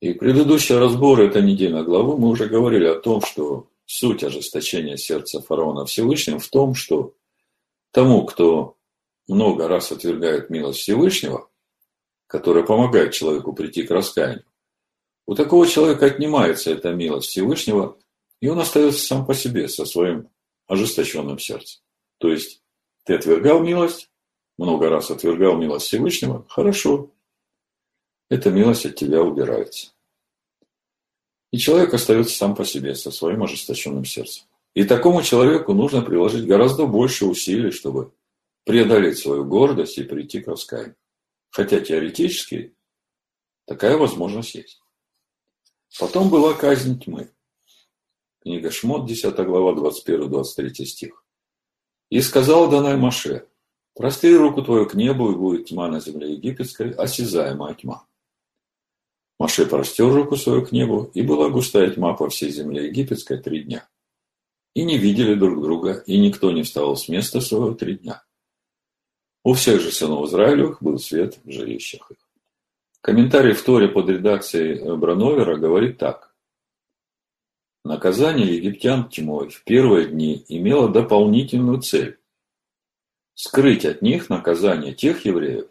И 0.00 0.14
предыдущий 0.14 0.78
разбор 0.78 1.20
этой 1.20 1.42
недельной 1.42 1.84
главы 1.84 2.16
мы 2.16 2.28
уже 2.28 2.46
говорили 2.46 2.86
о 2.86 2.98
том, 2.98 3.20
что 3.20 3.68
суть 3.84 4.24
ожесточения 4.24 4.96
сердца 4.96 5.42
фараона 5.42 5.84
Всевышним 5.84 6.38
в 6.38 6.48
том, 6.48 6.74
что 6.74 7.14
тому, 7.90 8.24
кто 8.24 8.78
много 9.28 9.68
раз 9.68 9.92
отвергает 9.92 10.48
милость 10.48 10.78
Всевышнего, 10.78 11.50
которая 12.26 12.64
помогает 12.64 13.12
человеку 13.12 13.52
прийти 13.52 13.82
к 13.82 13.90
раскаянию, 13.90 14.46
у 15.26 15.34
такого 15.34 15.66
человека 15.66 16.06
отнимается 16.06 16.70
эта 16.70 16.92
милость 16.92 17.28
Всевышнего, 17.28 17.98
и 18.40 18.48
он 18.48 18.58
остается 18.58 19.04
сам 19.04 19.26
по 19.26 19.34
себе 19.34 19.68
со 19.68 19.84
своим 19.84 20.28
ожесточенным 20.66 21.38
сердцем. 21.38 21.80
То 22.18 22.28
есть 22.28 22.62
ты 23.04 23.14
отвергал 23.14 23.60
милость, 23.60 24.10
много 24.58 24.88
раз 24.88 25.10
отвергал 25.10 25.56
милость 25.56 25.86
Всевышнего, 25.86 26.46
хорошо, 26.48 27.10
эта 28.28 28.50
милость 28.50 28.86
от 28.86 28.96
тебя 28.96 29.22
убирается. 29.22 29.92
И 31.50 31.58
человек 31.58 31.92
остается 31.94 32.36
сам 32.36 32.54
по 32.54 32.64
себе, 32.64 32.94
со 32.94 33.10
своим 33.10 33.42
ожесточенным 33.42 34.04
сердцем. 34.04 34.44
И 34.74 34.84
такому 34.84 35.22
человеку 35.22 35.74
нужно 35.74 36.00
приложить 36.00 36.46
гораздо 36.46 36.86
больше 36.86 37.26
усилий, 37.26 37.72
чтобы 37.72 38.12
преодолеть 38.64 39.18
свою 39.18 39.44
гордость 39.44 39.98
и 39.98 40.04
прийти 40.04 40.40
к 40.40 40.46
раскаянию. 40.46 40.94
Хотя 41.50 41.80
теоретически 41.80 42.76
такая 43.66 43.96
возможность 43.96 44.54
есть. 44.54 44.80
Потом 45.98 46.30
была 46.30 46.54
казнь 46.54 47.00
тьмы. 47.00 47.32
Книга 48.42 48.70
Шмот, 48.70 49.06
10 49.06 49.34
глава, 49.46 49.72
21-23 49.74 50.84
стих. 50.84 51.24
«И 52.10 52.20
сказал 52.20 52.70
Данай 52.70 52.96
Маше, 52.96 53.46
Простри 53.94 54.34
руку 54.34 54.62
твою 54.62 54.86
к 54.86 54.94
небу, 54.94 55.30
и 55.30 55.34
будет 55.34 55.66
тьма 55.66 55.88
на 55.88 56.00
земле 56.00 56.32
египетской, 56.32 56.90
осязаемая 56.92 57.74
тьма. 57.74 58.06
Маше 59.38 59.66
простер 59.66 60.06
руку 60.08 60.36
свою 60.36 60.64
к 60.64 60.72
небу, 60.72 61.10
и 61.14 61.22
была 61.22 61.50
густая 61.50 61.90
тьма 61.90 62.14
по 62.14 62.28
всей 62.28 62.50
земле 62.50 62.86
египетской 62.86 63.38
три 63.38 63.64
дня. 63.64 63.88
И 64.74 64.84
не 64.84 64.96
видели 64.96 65.34
друг 65.34 65.60
друга, 65.60 66.02
и 66.06 66.18
никто 66.18 66.52
не 66.52 66.62
встал 66.62 66.96
с 66.96 67.08
места 67.08 67.40
своего 67.40 67.74
три 67.74 67.98
дня. 67.98 68.24
У 69.42 69.54
всех 69.54 69.80
же 69.80 69.90
сынов 69.90 70.28
Израилевых 70.28 70.82
был 70.82 70.98
свет 70.98 71.38
в 71.44 71.50
жилищах 71.50 72.10
их. 72.10 72.18
Комментарий 73.00 73.54
в 73.54 73.62
Торе 73.62 73.88
под 73.88 74.08
редакцией 74.08 74.96
Брановера 74.96 75.56
говорит 75.56 75.98
так. 75.98 76.29
Наказание 77.84 78.56
египтян 78.56 79.08
тьмой 79.08 79.48
в 79.48 79.64
первые 79.64 80.06
дни 80.08 80.44
имело 80.48 80.88
дополнительную 80.88 81.80
цель 81.80 82.18
скрыть 83.34 83.86
от 83.86 84.02
них 84.02 84.28
наказание 84.28 84.92
тех 84.92 85.24
евреев, 85.24 85.70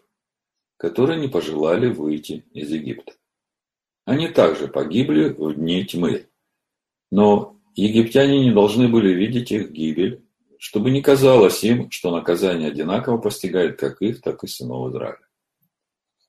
которые 0.76 1.20
не 1.20 1.28
пожелали 1.28 1.86
выйти 1.86 2.44
из 2.52 2.70
Египта. 2.70 3.12
Они 4.04 4.26
также 4.26 4.66
погибли 4.66 5.28
в 5.28 5.54
дни 5.54 5.84
тьмы. 5.84 6.28
Но 7.12 7.60
египтяне 7.76 8.44
не 8.44 8.50
должны 8.50 8.88
были 8.88 9.12
видеть 9.12 9.52
их 9.52 9.70
гибель, 9.70 10.24
чтобы 10.58 10.90
не 10.90 11.00
казалось 11.00 11.62
им, 11.62 11.92
что 11.92 12.10
наказание 12.10 12.68
одинаково 12.68 13.18
постигает 13.18 13.78
как 13.78 14.02
их, 14.02 14.20
так 14.20 14.42
и 14.42 14.48
сынов 14.48 14.90
Израиля. 14.90 15.20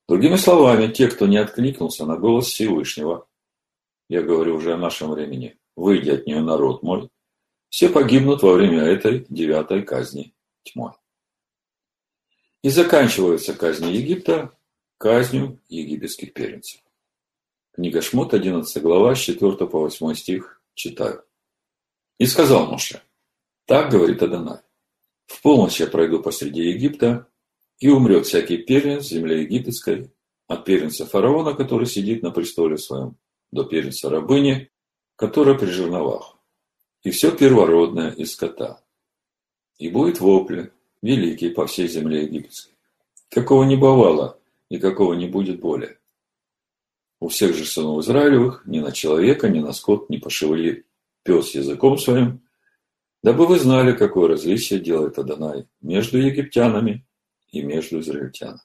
Другими 0.08 0.36
словами, 0.36 0.92
те, 0.92 1.08
кто 1.08 1.26
не 1.26 1.38
откликнулся 1.38 2.06
на 2.06 2.18
голос 2.18 2.48
Всевышнего, 2.48 3.28
я 4.10 4.22
говорю 4.22 4.58
уже 4.58 4.74
о 4.74 4.78
нашем 4.78 5.12
времени, 5.12 5.58
выйдя 5.82 6.14
от 6.14 6.28
нее 6.28 6.42
народ 6.42 6.84
мой, 6.84 7.10
все 7.70 7.90
погибнут 7.90 8.44
во 8.44 8.54
время 8.54 8.84
этой 8.84 9.26
девятой 9.30 9.82
казни 9.84 10.34
тьмой. 10.64 10.92
И 12.62 12.70
заканчивается 12.70 13.54
казнь 13.54 13.90
Египта 13.90 14.56
казнью 14.98 15.60
египетских 15.68 16.34
первенцев. 16.34 16.82
Книга 17.74 18.02
Шмот, 18.02 18.34
11 18.36 18.84
глава, 18.84 19.16
с 19.16 19.20
4 19.20 19.54
по 19.68 19.80
8 19.80 20.14
стих 20.14 20.62
читаю. 20.76 21.24
«И 22.20 22.28
сказал 22.28 22.68
Моше, 22.68 23.02
так 23.66 23.90
говорит 23.90 24.22
Адонай, 24.22 24.60
в 25.26 25.42
полночь 25.42 25.80
я 25.80 25.88
пройду 25.88 26.22
посреди 26.22 26.62
Египта, 26.62 27.28
и 27.80 27.90
умрет 27.90 28.28
всякий 28.28 28.58
первенец 28.58 29.06
земли 29.06 29.42
египетской, 29.42 30.12
от 30.48 30.66
первенца 30.66 31.08
фараона, 31.08 31.56
который 31.56 31.88
сидит 31.88 32.22
на 32.22 32.30
престоле 32.30 32.78
своем, 32.78 33.16
до 33.52 33.64
первенца 33.64 34.10
рабыни, 34.10 34.71
которая 35.22 35.56
при 35.56 35.68
жерновах, 35.68 36.36
и 37.04 37.12
все 37.12 37.32
первородное 37.32 38.10
из 38.10 38.34
скота. 38.34 38.82
И 39.78 39.88
будет 39.88 40.20
вопли, 40.20 40.72
великий 41.04 41.50
по 41.52 41.68
всей 41.68 41.88
земле 41.88 42.24
египетской. 42.24 42.74
Какого 43.30 43.64
не 43.66 43.76
бывало 43.76 44.40
и 44.70 44.80
какого 44.80 45.14
не 45.14 45.28
будет 45.28 45.60
более. 45.60 46.00
У 47.20 47.28
всех 47.28 47.56
же 47.56 47.66
сынов 47.66 48.04
Израилевых 48.04 48.64
ни 48.66 48.80
на 48.80 48.92
человека, 48.92 49.48
ни 49.48 49.60
на 49.60 49.74
скот 49.74 50.10
не 50.10 50.18
пошевели 50.18 50.88
пес 51.22 51.54
языком 51.54 52.00
своим, 52.00 52.42
Дабы 53.22 53.46
вы 53.46 53.60
знали, 53.60 53.96
какое 53.96 54.30
различие 54.30 54.80
делает 54.80 55.20
Адонай 55.20 55.68
между 55.82 56.18
египтянами 56.18 57.06
и 57.52 57.62
между 57.62 58.00
израильтянами. 58.00 58.62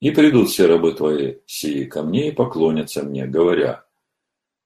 И 0.00 0.10
придут 0.10 0.48
все 0.48 0.64
рабы 0.64 0.94
твои 0.94 1.36
сии 1.44 1.84
ко 1.84 2.02
мне 2.02 2.28
и 2.28 2.32
поклонятся 2.32 3.02
мне, 3.02 3.26
говоря, 3.26 3.84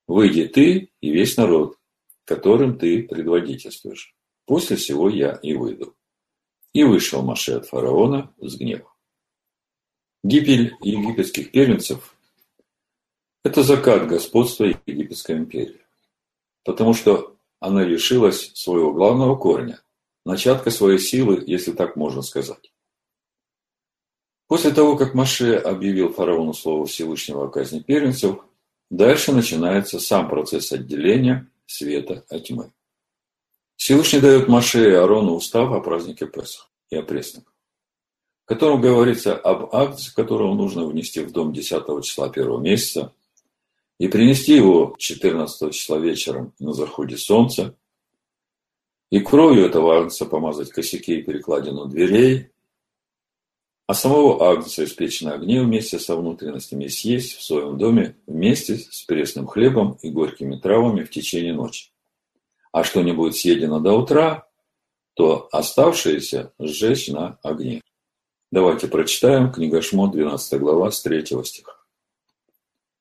выйди 0.06 0.46
ты 0.46 0.92
и 1.00 1.10
весь 1.10 1.36
народ, 1.36 1.76
которым 2.24 2.78
ты 2.78 3.02
предводительствуешь. 3.02 4.14
После 4.46 4.76
всего 4.76 5.08
я 5.08 5.32
и 5.42 5.54
выйду. 5.54 5.96
И 6.72 6.84
вышел 6.84 7.22
Маше 7.22 7.52
от 7.52 7.66
фараона 7.66 8.34
с 8.38 8.56
гневом. 8.56 8.90
Гибель 10.22 10.74
египетских 10.80 11.50
первенцев– 11.50 12.16
это 13.44 13.62
закат 13.62 14.06
господства 14.06 14.64
египетской 14.64 15.36
империи, 15.36 15.82
потому 16.64 16.94
что 16.94 17.36
она 17.60 17.84
лишилась 17.84 18.52
своего 18.54 18.92
главного 18.92 19.36
корня, 19.36 19.82
начатка 20.24 20.70
своей 20.70 20.98
силы, 20.98 21.42
если 21.46 21.72
так 21.72 21.96
можно 21.96 22.22
сказать. 22.22 22.72
После 24.46 24.72
того, 24.72 24.96
как 24.96 25.14
Маше 25.14 25.56
объявил 25.56 26.12
фараону 26.12 26.54
слово 26.54 26.86
Всевышнего 26.86 27.46
о 27.46 27.48
казни 27.48 27.80
первенцев, 27.80 28.38
дальше 28.90 29.32
начинается 29.32 29.98
сам 29.98 30.28
процесс 30.28 30.72
отделения 30.72 31.50
света 31.66 32.24
от 32.28 32.44
тьмы. 32.44 32.72
Всевышний 33.76 34.20
дает 34.20 34.48
Маше 34.48 34.90
и 34.90 34.94
Аарону 34.94 35.34
устав 35.34 35.72
о 35.72 35.80
празднике 35.80 36.26
Песах 36.26 36.70
и 36.90 36.96
о 36.96 37.02
пресноках, 37.02 37.52
в 38.44 38.48
котором 38.48 38.80
говорится 38.80 39.36
об 39.36 39.74
акте, 39.74 40.12
которого 40.14 40.54
нужно 40.54 40.86
внести 40.86 41.20
в 41.20 41.32
дом 41.32 41.52
10 41.52 41.84
числа 42.02 42.28
первого 42.28 42.60
месяца 42.60 43.12
и 43.98 44.08
принести 44.08 44.54
его 44.54 44.94
14 44.98 45.74
числа 45.74 45.98
вечером 45.98 46.52
на 46.58 46.72
заходе 46.72 47.16
солнца, 47.16 47.76
и 49.10 49.20
кровью 49.20 49.66
этого 49.66 49.98
агнца 49.98 50.24
помазать 50.26 50.70
косяки 50.70 51.18
и 51.18 51.22
перекладину 51.22 51.86
дверей, 51.86 52.50
а 53.86 53.94
самого 53.94 54.50
агнца 54.50 54.84
испечь 54.84 55.20
на 55.20 55.34
огне 55.34 55.60
вместе 55.60 55.98
со 55.98 56.16
внутренностями 56.16 56.86
съесть 56.86 57.36
в 57.36 57.42
своем 57.42 57.76
доме 57.76 58.16
вместе 58.26 58.78
с 58.78 59.02
пресным 59.02 59.46
хлебом 59.46 59.98
и 60.02 60.10
горькими 60.10 60.56
травами 60.56 61.04
в 61.04 61.10
течение 61.10 61.52
ночи. 61.52 61.90
А 62.72 62.82
что 62.82 63.02
не 63.02 63.12
будет 63.12 63.36
съедено 63.36 63.80
до 63.80 63.92
утра, 63.92 64.48
то 65.14 65.48
оставшееся 65.52 66.52
сжечь 66.58 67.08
на 67.08 67.38
огне. 67.42 67.82
Давайте 68.50 68.88
прочитаем 68.88 69.52
книга 69.52 69.82
Шмот, 69.82 70.12
12 70.12 70.60
глава, 70.60 70.90
с 70.90 71.02
3 71.02 71.26
стиха. 71.44 71.72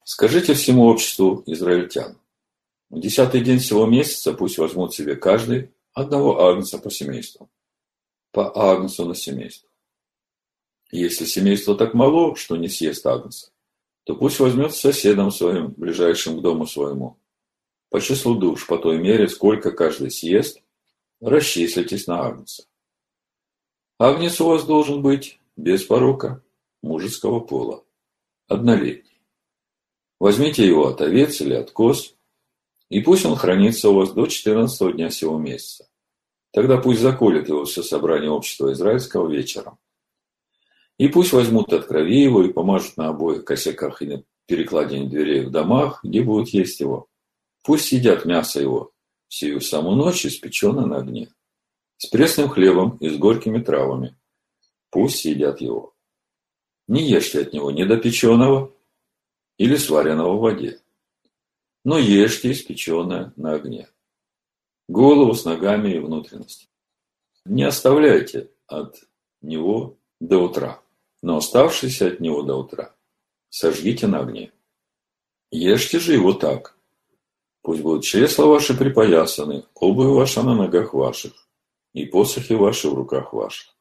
«Скажите 0.03 0.53
всему 0.53 0.85
обществу 0.85 1.43
израильтян, 1.45 2.17
в 2.93 2.99
десятый 2.99 3.41
день 3.41 3.57
всего 3.57 3.87
месяца 3.87 4.33
пусть 4.33 4.59
возьмут 4.59 4.93
себе 4.93 5.15
каждый 5.15 5.71
одного 5.93 6.45
агнца 6.47 6.77
по 6.77 6.91
семейству, 6.91 7.49
по 8.31 8.71
агнцу 8.71 9.05
на 9.05 9.15
семейство. 9.15 9.67
Если 10.95 11.25
семейство 11.25 11.75
так 11.75 11.95
мало, 11.95 12.35
что 12.35 12.55
не 12.55 12.69
съест 12.69 13.03
агнца, 13.07 13.49
то 14.03 14.15
пусть 14.15 14.39
возьмет 14.39 14.75
соседом 14.75 15.31
своим, 15.31 15.73
ближайшим 15.75 16.37
к 16.37 16.43
дому 16.43 16.67
своему. 16.67 17.17
По 17.89 17.99
числу 17.99 18.35
душ, 18.35 18.67
по 18.67 18.77
той 18.77 18.99
мере, 18.99 19.27
сколько 19.27 19.71
каждый 19.71 20.11
съест, 20.11 20.61
расчислитесь 21.19 22.05
на 22.05 22.21
агнца. 22.21 22.65
Агнец 23.97 24.39
у 24.39 24.45
вас 24.45 24.65
должен 24.65 25.01
быть 25.01 25.39
без 25.57 25.83
порока, 25.83 26.43
мужеского 26.83 27.39
пола, 27.39 27.83
однолетний. 28.47 29.19
Возьмите 30.19 30.63
его 30.63 30.89
от 30.89 31.01
овец 31.01 31.41
или 31.41 31.55
от 31.55 31.71
коз, 31.71 32.13
и 32.89 33.01
пусть 33.01 33.25
он 33.25 33.35
хранится 33.35 33.89
у 33.89 33.95
вас 33.95 34.11
до 34.11 34.27
14 34.27 34.95
дня 34.95 35.09
всего 35.09 35.39
месяца. 35.39 35.89
Тогда 36.51 36.77
пусть 36.77 37.01
заколет 37.01 37.49
его 37.49 37.65
все 37.65 37.81
собрание 37.81 38.29
общества 38.29 38.73
израильского 38.73 39.27
вечером. 39.27 39.79
И 40.97 41.07
пусть 41.07 41.33
возьмут 41.33 41.73
от 41.73 41.85
крови 41.85 42.21
его 42.21 42.43
и 42.43 42.53
помажут 42.53 42.97
на 42.97 43.09
обоих 43.09 43.45
косяках 43.45 44.01
и 44.01 44.07
на 44.07 44.23
перекладине 44.45 45.09
дверей 45.09 45.45
в 45.45 45.51
домах, 45.51 46.03
где 46.03 46.21
будут 46.21 46.49
есть 46.49 46.79
его. 46.79 47.07
Пусть 47.63 47.91
едят 47.91 48.25
мясо 48.25 48.61
его 48.61 48.91
сию 49.27 49.61
саму 49.61 49.95
ночь, 49.95 50.25
испеченное 50.25 50.85
на 50.85 50.97
огне, 50.97 51.33
с 51.97 52.05
пресным 52.05 52.49
хлебом 52.49 52.97
и 52.97 53.09
с 53.09 53.17
горькими 53.17 53.59
травами. 53.59 54.15
Пусть 54.91 55.25
едят 55.25 55.61
его. 55.61 55.95
Не 56.87 57.09
ешьте 57.09 57.41
от 57.41 57.53
него 57.53 57.71
недопеченного 57.71 58.71
или 59.57 59.75
сваренного 59.75 60.37
в 60.37 60.41
воде, 60.41 60.81
но 61.83 61.97
ешьте 61.97 62.51
испеченное 62.51 63.33
на 63.35 63.53
огне. 63.53 63.89
Голову 64.87 65.33
с 65.33 65.45
ногами 65.45 65.93
и 65.93 65.99
внутренности. 65.99 66.67
Не 67.45 67.63
оставляйте 67.63 68.51
от 68.67 69.03
него 69.41 69.97
до 70.19 70.39
утра 70.39 70.82
но 71.23 71.37
оставшийся 71.37 72.07
от 72.07 72.19
него 72.19 72.43
до 72.43 72.57
утра 72.57 72.95
сожгите 73.49 74.07
на 74.07 74.19
огне. 74.19 74.51
Ешьте 75.51 75.99
же 75.99 76.13
его 76.13 76.33
так. 76.33 76.77
Пусть 77.61 77.81
будут 77.81 78.03
чресла 78.03 78.45
ваши 78.45 78.77
припоясаны, 78.77 79.65
обувь 79.73 80.07
ваша 80.07 80.43
на 80.43 80.53
ногах 80.53 80.93
ваших, 80.93 81.47
и 81.93 82.05
посохи 82.05 82.53
ваши 82.53 82.89
в 82.89 82.93
руках 82.93 83.31
ваших. 83.31 83.73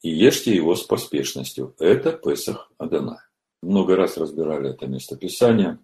И 0.00 0.08
ешьте 0.08 0.54
его 0.54 0.74
с 0.76 0.82
поспешностью. 0.82 1.74
Это 1.78 2.12
Песах 2.12 2.72
Адана. 2.78 3.22
Много 3.60 3.94
раз 3.94 4.16
разбирали 4.16 4.70
это 4.70 4.86
местописание, 4.86 5.78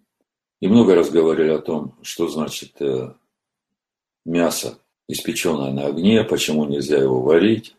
и 0.61 0.69
много 0.69 0.95
раз 0.95 1.11
говорили 1.11 1.51
о 1.51 1.59
том, 1.59 1.99
что 2.01 2.29
значит 2.29 2.81
э, 2.81 3.12
мясо, 4.25 4.79
испеченное 5.07 5.73
на 5.73 5.87
огне, 5.87 6.25
почему 6.25 6.64
нельзя 6.64 6.97
его 6.97 7.21
варить, 7.21 7.77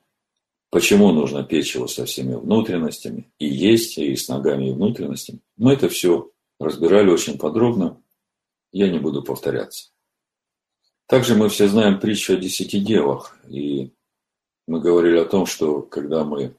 Почему 0.69 1.11
нужно 1.11 1.43
печь 1.43 1.75
его 1.75 1.87
со 1.87 2.05
всеми 2.05 2.35
внутренностями 2.35 3.31
и 3.39 3.47
есть, 3.47 3.97
и 3.97 4.15
с 4.15 4.27
ногами 4.27 4.69
и 4.69 4.73
внутренностями. 4.73 5.39
Мы 5.55 5.73
это 5.73 5.87
все 5.87 6.31
разбирали 6.59 7.09
очень 7.09 7.37
подробно. 7.37 8.01
Я 8.73 8.89
не 8.89 8.99
буду 8.99 9.23
повторяться. 9.23 9.91
Также 11.07 11.35
мы 11.35 11.47
все 11.47 11.69
знаем 11.69 11.99
притчу 11.99 12.33
о 12.33 12.37
десяти 12.37 12.81
девах. 12.81 13.37
И 13.47 13.93
мы 14.67 14.81
говорили 14.81 15.17
о 15.17 15.25
том, 15.25 15.45
что 15.45 15.81
когда 15.81 16.25
мы 16.25 16.53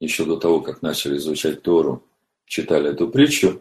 еще 0.00 0.24
до 0.24 0.38
того, 0.38 0.60
как 0.60 0.80
начали 0.80 1.18
изучать 1.18 1.62
Тору, 1.62 2.02
читали 2.46 2.90
эту 2.90 3.08
притчу, 3.08 3.60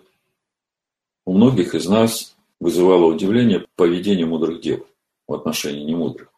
у 1.26 1.34
многих 1.34 1.76
из 1.76 1.88
нас 1.88 2.36
вызывало 2.62 3.06
удивление 3.06 3.68
поведение 3.76 4.26
мудрых 4.26 4.62
дев 4.62 4.86
в 5.28 5.34
отношении 5.34 5.84
немудрых, 5.84 6.30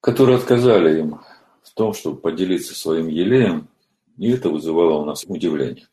которые 0.00 0.36
отказали 0.36 1.00
им 1.00 1.20
том, 1.76 1.92
чтобы 1.92 2.18
поделиться 2.18 2.74
своим 2.74 3.08
елеем, 3.08 3.68
и 4.16 4.30
это 4.30 4.48
вызывало 4.48 5.02
у 5.02 5.04
нас 5.04 5.24
удивление. 5.28 5.86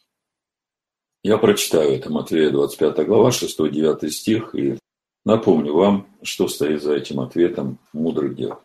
Я 1.23 1.37
прочитаю 1.37 1.91
это 1.91 2.09
Матвея 2.09 2.51
25 2.51 3.05
глава, 3.05 3.29
6-9 3.29 4.09
стих, 4.09 4.55
и 4.55 4.77
напомню 5.25 5.73
вам, 5.73 6.07
что 6.23 6.47
стоит 6.47 6.81
за 6.81 6.95
этим 6.95 7.19
ответом 7.19 7.79
мудрых 7.91 8.35
дел. 8.35 8.61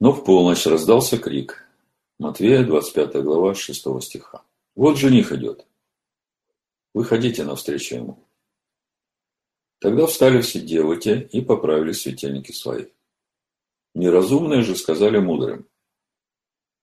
Но 0.00 0.12
в 0.12 0.24
полночь 0.24 0.66
раздался 0.66 1.16
крик. 1.16 1.64
Матвея 2.18 2.64
25 2.64 3.22
глава, 3.22 3.54
6 3.54 4.02
стиха. 4.02 4.42
Вот 4.74 4.98
жених 4.98 5.32
идет. 5.32 5.64
Выходите 6.92 7.44
навстречу 7.44 7.94
ему. 7.94 8.18
Тогда 9.78 10.06
встали 10.06 10.40
все 10.40 10.60
девы 10.60 10.96
те 10.96 11.20
и 11.20 11.40
поправили 11.40 11.92
светильники 11.92 12.52
свои. 12.52 12.86
Неразумные 13.94 14.62
же 14.62 14.76
сказали 14.76 15.18
мудрым, 15.18 15.66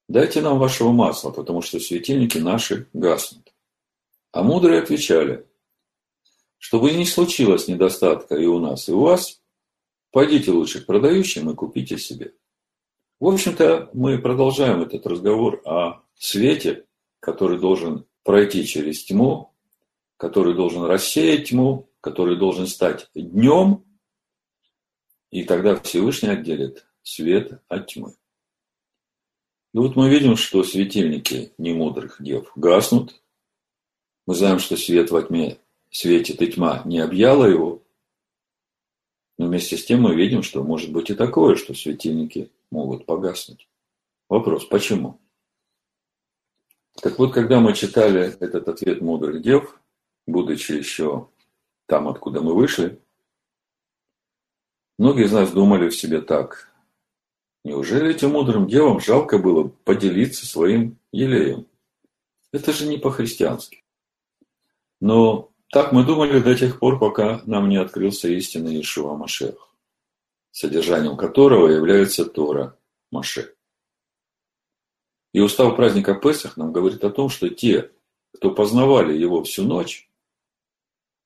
дайте 0.10 0.41
нам 0.41 0.60
вашего 0.60 0.91
масла, 0.91 1.32
потому 1.32 1.62
что 1.62 1.80
светильники 1.80 2.38
наши 2.38 2.88
гаснут. 2.93 3.54
А 4.32 4.43
мудрые 4.43 4.82
отвечали, 4.82 5.48
чтобы 6.58 6.91
не 6.91 7.06
случилось 7.06 7.67
недостатка 7.67 8.36
и 8.36 8.46
у 8.46 8.60
нас, 8.60 8.89
и 8.89 8.91
у 8.91 9.02
вас, 9.02 9.41
пойдите 10.12 10.52
лучше 10.52 10.82
к 10.82 10.86
продающим 10.86 11.50
и 11.50 11.56
купите 11.56 11.98
себе. 11.98 12.34
В 13.20 13.28
общем-то, 13.28 13.89
мы 13.93 14.20
продолжаем 14.20 14.82
этот 14.82 15.08
разговор 15.08 15.62
о 15.65 16.02
свете, 16.15 16.86
который 17.20 17.60
должен 17.60 18.06
пройти 18.24 18.65
через 18.65 19.06
тьму, 19.06 19.54
который 20.17 20.56
должен 20.56 20.84
рассеять 20.84 21.50
тьму, 21.50 21.89
который 22.02 22.36
должен 22.36 22.67
стать 22.67 23.10
днем, 23.13 23.86
и 25.32 25.43
тогда 25.43 25.76
Всевышний 25.76 26.30
отделит 26.30 26.87
свет 27.08 27.62
от 27.67 27.88
тьмы. 27.88 28.15
И 29.74 29.78
вот 29.78 29.96
мы 29.96 30.10
видим, 30.10 30.36
что 30.36 30.63
светильники 30.63 31.54
немудрых 31.58 32.22
дев 32.22 32.52
гаснут. 32.56 33.22
Мы 34.26 34.36
знаем, 34.36 34.60
что 34.60 34.76
свет 34.76 35.12
во 35.12 35.22
тьме 35.24 35.60
светит, 35.89 36.41
и 36.41 36.48
тьма 36.52 36.82
не 36.86 37.00
объяла 37.00 37.46
его. 37.46 37.84
Но 39.38 39.48
вместе 39.48 39.78
с 39.78 39.86
тем 39.86 40.02
мы 40.02 40.15
видим, 40.15 40.43
что 40.43 40.63
может 40.63 40.91
быть 40.91 41.10
и 41.10 41.15
такое, 41.15 41.56
что 41.56 41.74
светильники 41.74 42.52
могут 42.72 43.06
погаснуть. 43.06 43.70
Вопрос, 44.28 44.65
почему? 44.65 45.22
Так 47.02 47.20
вот, 47.20 47.34
когда 47.34 47.60
мы 47.60 47.74
читали 47.74 48.36
этот 48.39 48.67
ответ 48.67 49.02
мудрых 49.02 49.41
дев, 49.41 49.80
будучи 50.26 50.72
еще 50.74 51.30
там, 51.86 52.08
откуда 52.08 52.41
мы 52.41 52.54
вышли, 52.54 53.00
Многие 55.00 55.26
из 55.26 55.32
нас 55.32 55.52
думали 55.52 55.89
в 55.89 55.96
себе 55.96 56.22
так. 56.22 56.74
Неужели 57.67 58.12
этим 58.12 58.30
мудрым 58.30 58.65
девам 58.65 59.01
жалко 59.01 59.38
было 59.38 59.67
поделиться 59.84 60.45
своим 60.47 60.97
елеем? 61.12 61.67
Это 62.53 62.71
же 62.71 62.88
не 62.88 62.97
по-христиански. 62.97 63.84
Но 65.01 65.51
так 65.69 65.91
мы 65.91 66.06
думали 66.06 66.39
до 66.39 66.56
тех 66.56 66.80
пор, 66.80 66.97
пока 66.97 67.41
нам 67.45 67.67
не 67.67 67.75
открылся 67.75 68.30
истинный 68.30 68.80
Ишуа 68.80 69.17
Машех, 69.17 69.67
содержанием 70.51 71.17
которого 71.17 71.67
является 71.67 72.23
Тора 72.23 72.80
Маше. 73.12 73.53
И 75.34 75.41
устав 75.41 75.75
праздника 75.75 76.15
Песах 76.15 76.56
нам 76.56 76.71
говорит 76.71 77.03
о 77.03 77.10
том, 77.10 77.27
что 77.27 77.49
те, 77.49 77.91
кто 78.34 78.49
познавали 78.49 79.12
его 79.12 79.43
всю 79.43 79.63
ночь, 79.63 80.10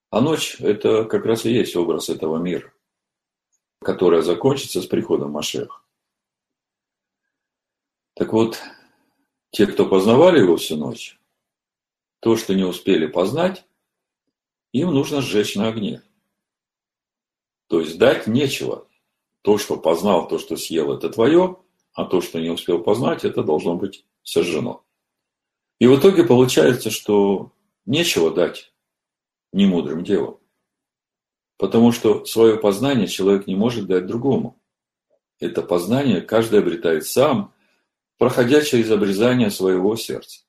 а 0.10 0.22
ночь– 0.22 0.56
это 0.60 1.06
как 1.06 1.24
раз 1.28 1.46
и 1.46 1.54
есть 1.54 1.76
образ 1.76 2.10
этого 2.10 2.38
мира, 2.38 2.74
которая 3.84 4.24
закончится 4.24 4.82
с 4.82 4.88
приходом 4.88 5.34
Машеха. 5.34 5.82
Так 8.22 8.34
вот, 8.34 8.60
те, 9.50 9.66
кто 9.66 9.88
познавали 9.88 10.42
его 10.42 10.56
всю 10.56 10.78
ночь, 10.78 11.20
то, 12.20 12.38
что 12.38 12.54
не 12.54 12.64
успели 12.64 13.08
познать, 13.08 13.66
им 14.74 14.94
нужно 14.94 15.22
сжечь 15.22 15.56
на 15.56 15.70
огне. 15.70 16.04
То 17.68 17.80
есть 17.80 17.98
дать 17.98 18.28
нечего. 18.28 18.88
То, 19.42 19.58
что 19.58 19.76
познал, 19.76 20.28
то, 20.28 20.38
что 20.38 20.56
съел, 20.56 20.94
это 20.94 21.10
твое, 21.10 21.58
а 21.94 22.06
то, 22.06 22.22
что 22.22 22.40
не 22.40 22.52
успел 22.52 22.84
познать, 22.84 23.26
это 23.26 23.42
должно 23.42 23.76
быть 23.76 24.06
сожжено. 24.22 24.84
И 25.80 25.88
в 25.88 26.00
итоге 26.00 26.24
получается, 26.24 26.92
что 26.92 27.52
нечего 27.88 28.30
дать 28.30 28.72
немудрым 29.52 30.04
делом. 30.04 30.38
Потому 31.58 31.92
что 31.92 32.24
свое 32.26 32.58
познание 32.58 33.08
человек 33.08 33.48
не 33.48 33.56
может 33.56 33.88
дать 33.88 34.06
другому. 34.06 34.62
Это 35.40 35.64
познание 35.64 36.22
каждый 36.22 36.60
обретает 36.60 37.08
сам, 37.08 37.56
проходя 38.22 38.62
через 38.62 38.92
обрезание 38.92 39.50
своего 39.50 39.96
сердца. 39.96 40.42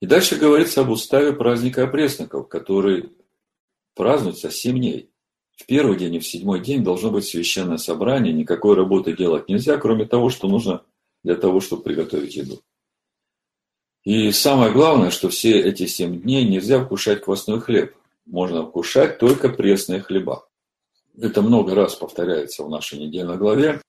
И 0.00 0.06
дальше 0.06 0.36
говорится 0.36 0.80
об 0.80 0.88
уставе 0.88 1.34
праздника 1.34 1.84
опресноков, 1.84 2.48
который 2.48 3.12
празднуется 3.94 4.50
семь 4.50 4.78
дней. 4.78 5.10
В 5.58 5.66
первый 5.66 5.98
день 5.98 6.14
и 6.14 6.20
в 6.20 6.26
седьмой 6.26 6.60
день 6.60 6.82
должно 6.82 7.10
быть 7.10 7.26
священное 7.26 7.76
собрание, 7.76 8.32
никакой 8.32 8.74
работы 8.74 9.14
делать 9.14 9.46
нельзя, 9.50 9.76
кроме 9.76 10.06
того, 10.06 10.30
что 10.30 10.48
нужно 10.48 10.86
для 11.22 11.34
того, 11.34 11.60
чтобы 11.60 11.82
приготовить 11.82 12.36
еду. 12.36 12.62
И 14.04 14.32
самое 14.32 14.72
главное, 14.72 15.10
что 15.10 15.28
все 15.28 15.60
эти 15.60 15.84
семь 15.84 16.22
дней 16.22 16.48
нельзя 16.48 16.82
вкушать 16.82 17.20
квасной 17.20 17.60
хлеб. 17.60 17.94
Можно 18.24 18.66
вкушать 18.66 19.18
только 19.18 19.50
пресные 19.50 20.00
хлеба. 20.00 20.48
Это 21.20 21.42
много 21.42 21.74
раз 21.74 21.94
повторяется 21.94 22.64
в 22.64 22.70
нашей 22.70 22.98
недельной 22.98 23.36
главе. 23.36 23.82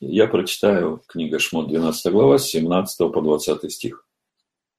Я 0.00 0.26
прочитаю 0.26 1.02
книга 1.06 1.38
Шмот, 1.38 1.68
12 1.68 2.12
глава, 2.12 2.38
с 2.38 2.48
17 2.48 3.12
по 3.12 3.22
20 3.22 3.72
стих. 3.72 4.06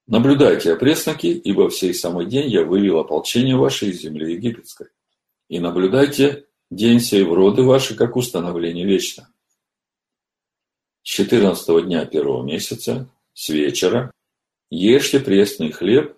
Наблюдайте 0.06 0.72
опресноки, 0.72 1.28
ибо 1.28 1.70
в 1.70 1.76
сей 1.76 1.94
самый 1.96 2.28
день 2.28 2.50
я 2.50 2.64
вывел 2.64 3.00
ополчение 3.00 3.56
ваше 3.56 3.88
из 3.88 4.02
земли 4.02 4.34
египетской. 4.34 4.90
И 5.50 5.60
наблюдайте 5.60 6.46
день 6.70 7.00
сей 7.00 7.24
в 7.24 7.34
роды 7.34 7.64
ваши, 7.64 7.96
как 7.96 8.16
установление 8.16 8.86
вечно. 8.86 9.34
С 11.02 11.10
14 11.10 11.86
дня 11.86 12.06
первого 12.06 12.44
месяца, 12.44 13.10
с 13.34 13.50
вечера, 13.50 14.12
ешьте 14.70 15.20
пресный 15.20 15.72
хлеб 15.72 16.16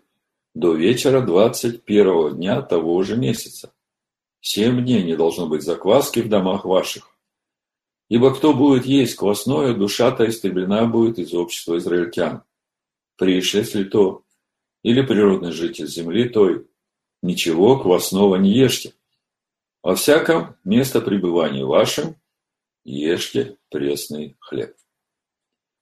до 0.54 0.74
вечера 0.74 1.22
21 1.22 2.36
дня 2.36 2.62
того 2.62 3.02
же 3.04 3.16
месяца. 3.16 3.72
Семь 4.42 4.84
дней 4.84 5.04
не 5.04 5.16
должно 5.16 5.48
быть 5.48 5.64
закваски 5.64 6.20
в 6.20 6.28
домах 6.28 6.66
ваших. 6.66 7.19
Ибо 8.10 8.34
кто 8.34 8.54
будет 8.54 8.86
есть 8.86 9.16
квасное, 9.16 9.74
душа-то 9.74 10.28
истреблена 10.28 10.86
будет 10.86 11.20
из 11.20 11.34
общества 11.34 11.78
израильтян 11.78 12.44
пришелец 13.20 13.76
ли 13.76 13.84
то, 13.84 14.24
или 14.82 15.02
природный 15.02 15.52
житель 15.52 15.88
земли 15.88 16.28
той, 16.30 16.66
ничего 17.22 17.78
квасного 17.78 18.38
не 18.38 18.52
ешьте. 18.52 18.94
Во 19.84 19.96
всяком 19.96 20.56
место 20.64 21.02
пребывания 21.02 21.66
вашем 21.66 22.16
ешьте 22.86 23.58
пресный 23.70 24.38
хлеб. 24.40 24.76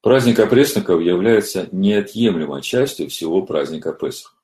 Праздник 0.01 0.39
опресноков 0.39 1.01
является 1.01 1.69
неотъемлемой 1.71 2.61
частью 2.61 3.09
всего 3.09 3.45
праздника 3.45 3.93
Песах. 3.93 4.35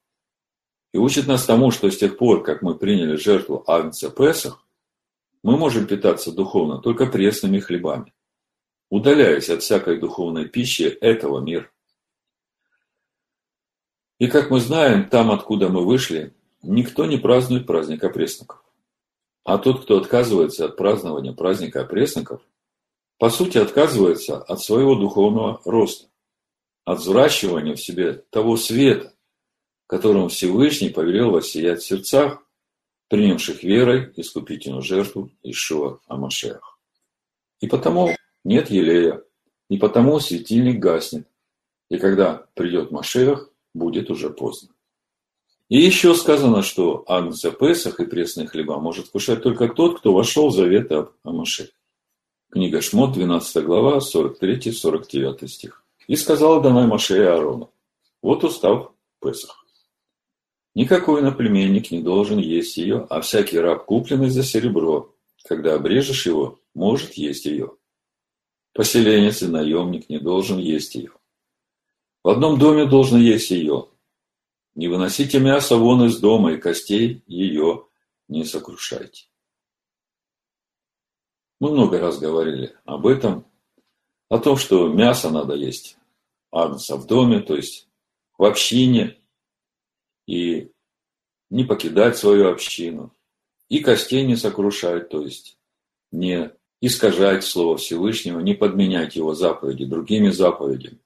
И 0.93 0.97
учит 0.97 1.25
нас 1.25 1.45
тому, 1.45 1.71
что 1.71 1.89
с 1.89 1.97
тех 1.97 2.17
пор, 2.17 2.43
как 2.43 2.61
мы 2.61 2.75
приняли 2.75 3.15
жертву 3.15 3.63
Агнца 3.65 4.11
Песах, 4.11 4.62
мы 5.43 5.57
можем 5.57 5.85
питаться 5.85 6.31
духовно 6.31 6.79
только 6.79 7.05
пресными 7.05 7.59
хлебами, 7.59 8.13
удаляясь 8.89 9.49
от 9.49 9.61
всякой 9.61 9.99
духовной 9.99 10.47
пищи 10.47 10.83
этого 10.83 11.41
мира. 11.41 11.69
И 14.19 14.27
как 14.27 14.49
мы 14.49 14.61
знаем, 14.61 15.09
там, 15.09 15.31
откуда 15.31 15.67
мы 15.67 15.85
вышли, 15.85 16.33
никто 16.61 17.05
не 17.05 17.17
празднует 17.17 17.67
праздник 17.67 18.03
опресноков. 18.03 18.63
А 19.43 19.57
тот, 19.57 19.83
кто 19.83 19.97
отказывается 19.97 20.65
от 20.65 20.77
празднования 20.77 21.33
праздника 21.33 21.81
опресноков, 21.81 22.41
по 23.17 23.29
сути 23.29 23.57
отказывается 23.57 24.37
от 24.37 24.61
своего 24.61 24.95
духовного 24.95 25.61
роста, 25.65 26.07
от 26.85 26.99
взращивания 26.99 27.75
в 27.75 27.81
себе 27.81 28.13
того 28.29 28.55
света, 28.55 29.13
которым 29.87 30.29
Всевышний 30.29 30.89
повелел 30.89 31.31
воссиять 31.31 31.81
в 31.81 31.85
сердцах, 31.85 32.42
принявших 33.09 33.63
верой 33.63 34.11
искупительную 34.15 34.81
жертву 34.81 35.31
Ишуа 35.43 35.99
Амашех. 36.07 36.79
И 37.59 37.67
потому 37.67 38.15
нет 38.43 38.69
елея, 38.69 39.23
и 39.69 39.77
потому 39.77 40.19
светильник 40.19 40.79
гаснет. 40.79 41.27
И 41.89 41.97
когда 41.97 42.45
придет 42.55 42.91
Машех, 42.91 43.49
будет 43.73 44.09
уже 44.09 44.29
поздно. 44.29 44.69
И 45.69 45.77
еще 45.77 46.13
сказано, 46.13 46.61
что 46.61 47.03
Агнца 47.07 47.51
Песах 47.51 47.99
и 47.99 48.05
пресные 48.05 48.47
хлеба 48.47 48.79
может 48.79 49.09
кушать 49.09 49.41
только 49.41 49.67
тот, 49.67 49.99
кто 49.99 50.13
вошел 50.13 50.49
в 50.49 50.53
завет 50.53 50.91
об 50.91 51.11
Амаше. 51.23 51.69
Книга 52.51 52.81
Шмот, 52.81 53.13
12 53.13 53.63
глава, 53.65 53.97
43-49 53.97 55.47
стих. 55.47 55.83
«И 56.07 56.15
сказала 56.15 56.61
Данай 56.61 56.85
Маше 56.85 57.17
и 57.17 57.21
Аарону, 57.21 57.73
вот 58.21 58.43
устав 58.43 58.91
Песах. 59.21 59.62
Никакой 60.75 61.21
наплеменник 61.21 61.91
не 61.91 62.01
должен 62.01 62.39
есть 62.39 62.77
ее, 62.77 63.05
а 63.09 63.21
всякий 63.21 63.59
раб, 63.59 63.85
купленный 63.85 64.29
за 64.29 64.43
серебро, 64.43 65.13
когда 65.47 65.75
обрежешь 65.75 66.25
его, 66.25 66.59
может 66.73 67.13
есть 67.13 67.45
ее. 67.45 67.75
Поселенец 68.73 69.43
и 69.43 69.47
наемник 69.47 70.09
не 70.09 70.17
должен 70.17 70.57
есть 70.57 70.95
ее. 70.95 71.11
В 72.23 72.29
одном 72.29 72.57
доме 72.57 72.85
должно 72.85 73.19
есть 73.19 73.51
ее. 73.51 73.89
Не 74.73 74.87
выносите 74.87 75.39
мясо 75.39 75.77
вон 75.77 76.05
из 76.05 76.19
дома, 76.19 76.53
и 76.53 76.57
костей 76.57 77.23
ее 77.27 77.85
не 78.27 78.43
сокрушайте. 78.43 79.27
Мы 81.59 81.71
много 81.71 81.99
раз 81.99 82.17
говорили 82.17 82.75
об 82.83 83.05
этом, 83.05 83.45
о 84.29 84.39
том, 84.39 84.57
что 84.57 84.87
мясо 84.87 85.29
надо 85.29 85.53
есть 85.53 85.97
агнца 86.51 86.97
в 86.97 87.05
доме, 87.05 87.41
то 87.41 87.55
есть 87.55 87.87
в 88.37 88.43
общине, 88.43 89.17
и 90.27 90.71
не 91.49 91.63
покидать 91.63 92.17
свою 92.17 92.49
общину, 92.49 93.11
и 93.69 93.79
костей 93.79 94.25
не 94.25 94.35
сокрушать, 94.35 95.09
то 95.09 95.21
есть 95.21 95.57
не 96.11 96.51
искажать 96.81 97.43
Слово 97.43 97.77
Всевышнего, 97.77 98.39
не 98.39 98.53
подменять 98.53 99.15
его 99.15 99.33
заповеди 99.33 99.85
другими 99.85 100.29
заповедями. 100.29 100.99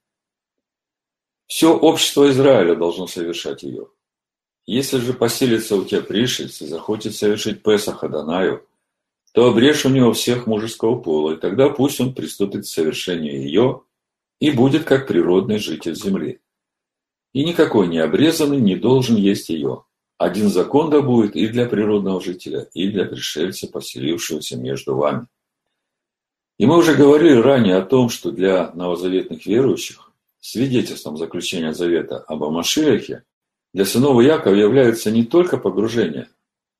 Все 1.48 1.78
общество 1.78 2.30
Израиля 2.30 2.76
должно 2.76 3.08
совершать 3.08 3.64
ее. 3.64 3.88
Если 4.66 4.98
же 4.98 5.14
поселится 5.14 5.78
у 5.78 5.86
тебя 5.86 6.02
пришельцы, 6.02 6.66
и 6.66 6.68
захочет 6.68 7.16
совершить 7.16 7.64
Песах 7.64 8.04
Адонаю, 8.04 8.68
то 9.34 9.48
обрежь 9.48 9.86
у 9.86 9.90
него 9.90 10.14
всех 10.14 10.48
мужеского 10.48 11.00
пола, 11.00 11.34
и 11.34 11.38
тогда 11.38 11.70
пусть 11.70 12.02
он 12.02 12.14
приступит 12.14 12.64
к 12.64 12.68
совершению 12.68 13.42
ее 13.42 13.84
и 14.40 14.52
будет 14.52 14.84
как 14.84 15.08
природный 15.08 15.60
житель 15.60 15.96
земли. 15.96 16.42
И 17.38 17.44
никакой 17.46 17.88
необрезанный 17.88 18.60
не 18.60 18.76
должен 18.76 19.16
есть 19.16 19.50
ее. 19.50 19.84
Один 20.18 20.50
закон 20.50 20.90
да 20.90 21.04
будет 21.04 21.36
и 21.36 21.48
для 21.48 21.68
природного 21.68 22.20
жителя, 22.20 22.68
и 22.74 22.88
для 22.88 23.06
пришельца, 23.06 23.68
поселившегося 23.68 24.58
между 24.58 24.96
вами. 24.96 25.28
И 26.58 26.66
мы 26.66 26.78
уже 26.78 26.96
говорили 26.96 27.36
ранее 27.36 27.76
о 27.76 27.86
том, 27.86 28.10
что 28.10 28.32
для 28.32 28.72
новозаветных 28.74 29.46
верующих 29.46 30.12
Свидетельством 30.40 31.16
заключения 31.16 31.76
завета 31.76 32.18
об 32.28 32.44
Амашиахе 32.44 33.22
для 33.72 33.86
сынов 33.86 34.20
Якова 34.24 34.56
является 34.56 35.12
не 35.12 35.24
только 35.24 35.58
погружение 35.58 36.30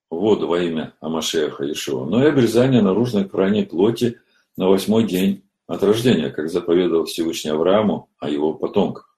в 0.10 0.16
воду 0.16 0.48
во 0.48 0.60
имя 0.60 0.96
Амашеха 1.02 1.72
Ишуа, 1.72 2.06
но 2.06 2.24
и 2.24 2.30
обрезание 2.30 2.82
наружной 2.82 3.30
крайней 3.30 3.64
плоти 3.64 4.20
на 4.56 4.70
восьмой 4.70 5.04
день 5.04 5.44
от 5.68 5.84
рождения, 5.84 6.32
как 6.32 6.50
заповедовал 6.50 7.06
Всевышний 7.06 7.52
Аврааму 7.52 8.10
о 8.18 8.28
его 8.28 8.56
потомках. 8.56 9.17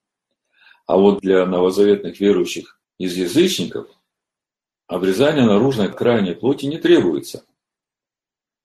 А 0.90 0.98
вот 0.98 1.20
для 1.22 1.46
новозаветных 1.46 2.20
верующих 2.20 2.82
из 2.98 3.16
язычников 3.16 3.88
обрезание 4.88 5.46
наружной 5.46 5.94
крайней 5.94 6.34
плоти 6.34 6.66
не 6.66 6.80
требуется. 6.80 7.46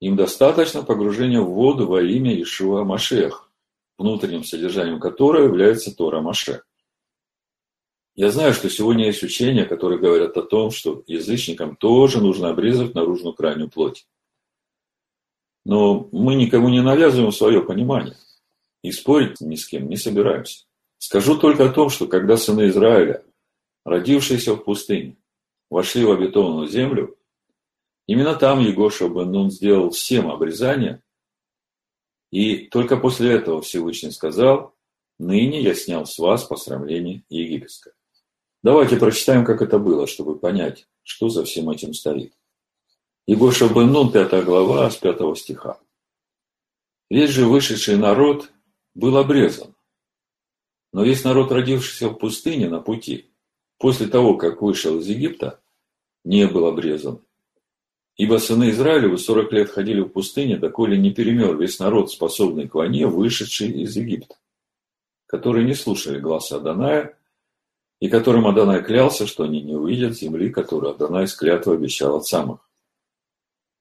Им 0.01 0.17
достаточно 0.17 0.83
погружения 0.83 1.43
в 1.43 1.51
воду 1.51 1.87
во 1.87 2.01
имя 2.01 2.35
Ишуа 2.41 2.83
Машех, 2.83 3.53
внутренним 3.99 4.43
содержанием 4.43 5.01
которого 5.01 5.45
является 5.45 5.95
Тора 5.95 6.23
Маше. 6.23 6.63
Я 8.15 8.31
знаю, 8.31 8.55
что 8.55 8.71
сегодня 8.71 9.05
есть 9.05 9.23
учения, 9.23 9.67
которые 9.67 10.01
говорят 10.01 10.35
о 10.39 10.43
том, 10.45 10.71
что 10.71 11.05
язычникам 11.07 11.77
тоже 11.77 12.23
нужно 12.23 12.49
обрезать 12.49 12.95
наружную 12.95 13.35
крайнюю 13.35 13.69
плоть. 13.69 14.07
Но 15.67 16.09
мы 16.11 16.37
никому 16.37 16.71
не 16.71 16.81
навязываем 16.81 17.33
свое 17.33 17.63
понимание 17.63 18.17
и 18.81 18.93
спорить 18.93 19.43
ни 19.43 19.57
с 19.57 19.67
кем 19.67 19.91
не 19.91 19.99
собираемся. 19.99 20.65
Скажу 21.05 21.37
только 21.37 21.67
о 21.67 21.69
том, 21.71 21.90
что 21.90 22.07
когда 22.07 22.38
сыны 22.38 22.69
Израиля, 22.71 23.23
родившиеся 23.85 24.55
в 24.55 24.64
пустыне, 24.64 25.19
вошли 25.69 26.03
в 26.03 26.11
обетованную 26.11 26.67
землю, 26.67 27.19
именно 28.07 28.35
там 28.35 28.61
Егоша 28.61 29.07
бен 29.11 29.51
сделал 29.51 29.90
всем 29.90 30.31
обрезание, 30.31 31.03
и 32.31 32.69
только 32.69 32.97
после 32.97 33.33
этого 33.33 33.61
Всевышний 33.61 34.12
сказал, 34.12 34.75
«Ныне 35.19 35.61
я 35.61 35.75
снял 35.75 36.07
с 36.07 36.19
вас 36.19 36.45
посрамление 36.45 37.23
египетское». 37.29 37.93
Давайте 38.62 38.97
прочитаем, 38.97 39.45
как 39.45 39.61
это 39.61 39.79
было, 39.79 40.07
чтобы 40.07 40.38
понять, 40.38 40.88
что 41.03 41.29
за 41.29 41.45
всем 41.45 41.69
этим 41.69 41.93
стоит. 41.93 42.33
Егоша 43.27 43.69
бен 43.69 43.93
Нун, 43.93 44.11
5 44.11 44.43
глава, 44.43 44.88
с 44.88 44.97
5 44.97 45.37
стиха. 45.37 45.79
Весь 47.11 47.29
же 47.29 47.45
вышедший 47.45 47.99
народ 47.99 48.51
был 48.95 49.19
обрезан. 49.19 49.75
Но 50.94 51.02
весь 51.02 51.24
народ, 51.24 51.50
родившийся 51.50 52.09
в 52.09 52.14
пустыне 52.14 52.68
на 52.68 52.80
пути, 52.80 53.28
после 53.78 54.07
того, 54.07 54.37
как 54.37 54.62
вышел 54.62 55.00
из 55.00 55.09
Египта, 55.09 55.61
не 56.24 56.46
был 56.46 56.66
обрезан. 56.66 57.20
Ибо 58.16 58.38
сыны 58.38 58.70
Израилевы 58.70 59.18
сорок 59.18 59.50
лет 59.52 59.70
ходили 59.70 60.02
в 60.02 60.11
пустыне, 60.11 60.57
доколе 60.57 60.96
не 60.96 61.12
перемер 61.12 61.57
весь 61.57 61.80
народ, 61.80 62.12
способный 62.12 62.68
к 62.68 62.76
войне, 62.76 63.09
вышедший 63.09 63.72
из 63.72 63.96
Египта, 63.96 64.37
которые 65.26 65.66
не 65.66 65.74
слушали 65.74 66.20
гласа 66.20 66.59
Аданая, 66.59 67.18
и 67.98 68.09
которым 68.09 68.46
Адонай 68.46 68.80
клялся, 68.80 69.26
что 69.26 69.42
они 69.42 69.62
не 69.62 69.74
увидят 69.74 70.16
земли, 70.16 70.48
которую 70.48 70.92
Адонай 70.92 71.26
с 71.26 71.35
клятвой 71.35 71.74
обещал 71.74 72.14
отцам 72.14 72.52
их. 72.52 72.70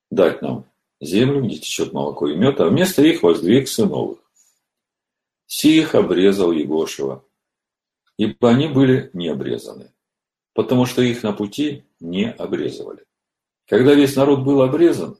Дать 0.09 0.41
нам 0.41 0.65
землю, 0.99 1.43
где 1.43 1.57
течет 1.57 1.93
молоко 1.93 2.27
и 2.27 2.35
мед, 2.35 2.59
а 2.59 2.69
вместо 2.69 3.03
их 3.03 3.21
воздвиг 3.21 3.67
сыновых. 3.67 4.17
Сих 5.55 5.93
обрезал 5.93 6.51
Егошева, 6.51 7.23
ибо 8.17 8.49
они 8.49 8.67
были 8.67 9.11
не 9.13 9.27
обрезаны, 9.27 9.93
потому 10.55 10.87
что 10.87 11.03
их 11.03 11.21
на 11.21 11.31
пути 11.31 11.85
не 11.99 12.31
обрезывали. 12.31 13.05
Когда 13.67 13.93
весь 13.93 14.15
народ 14.15 14.39
был 14.43 14.63
обрезан, 14.63 15.15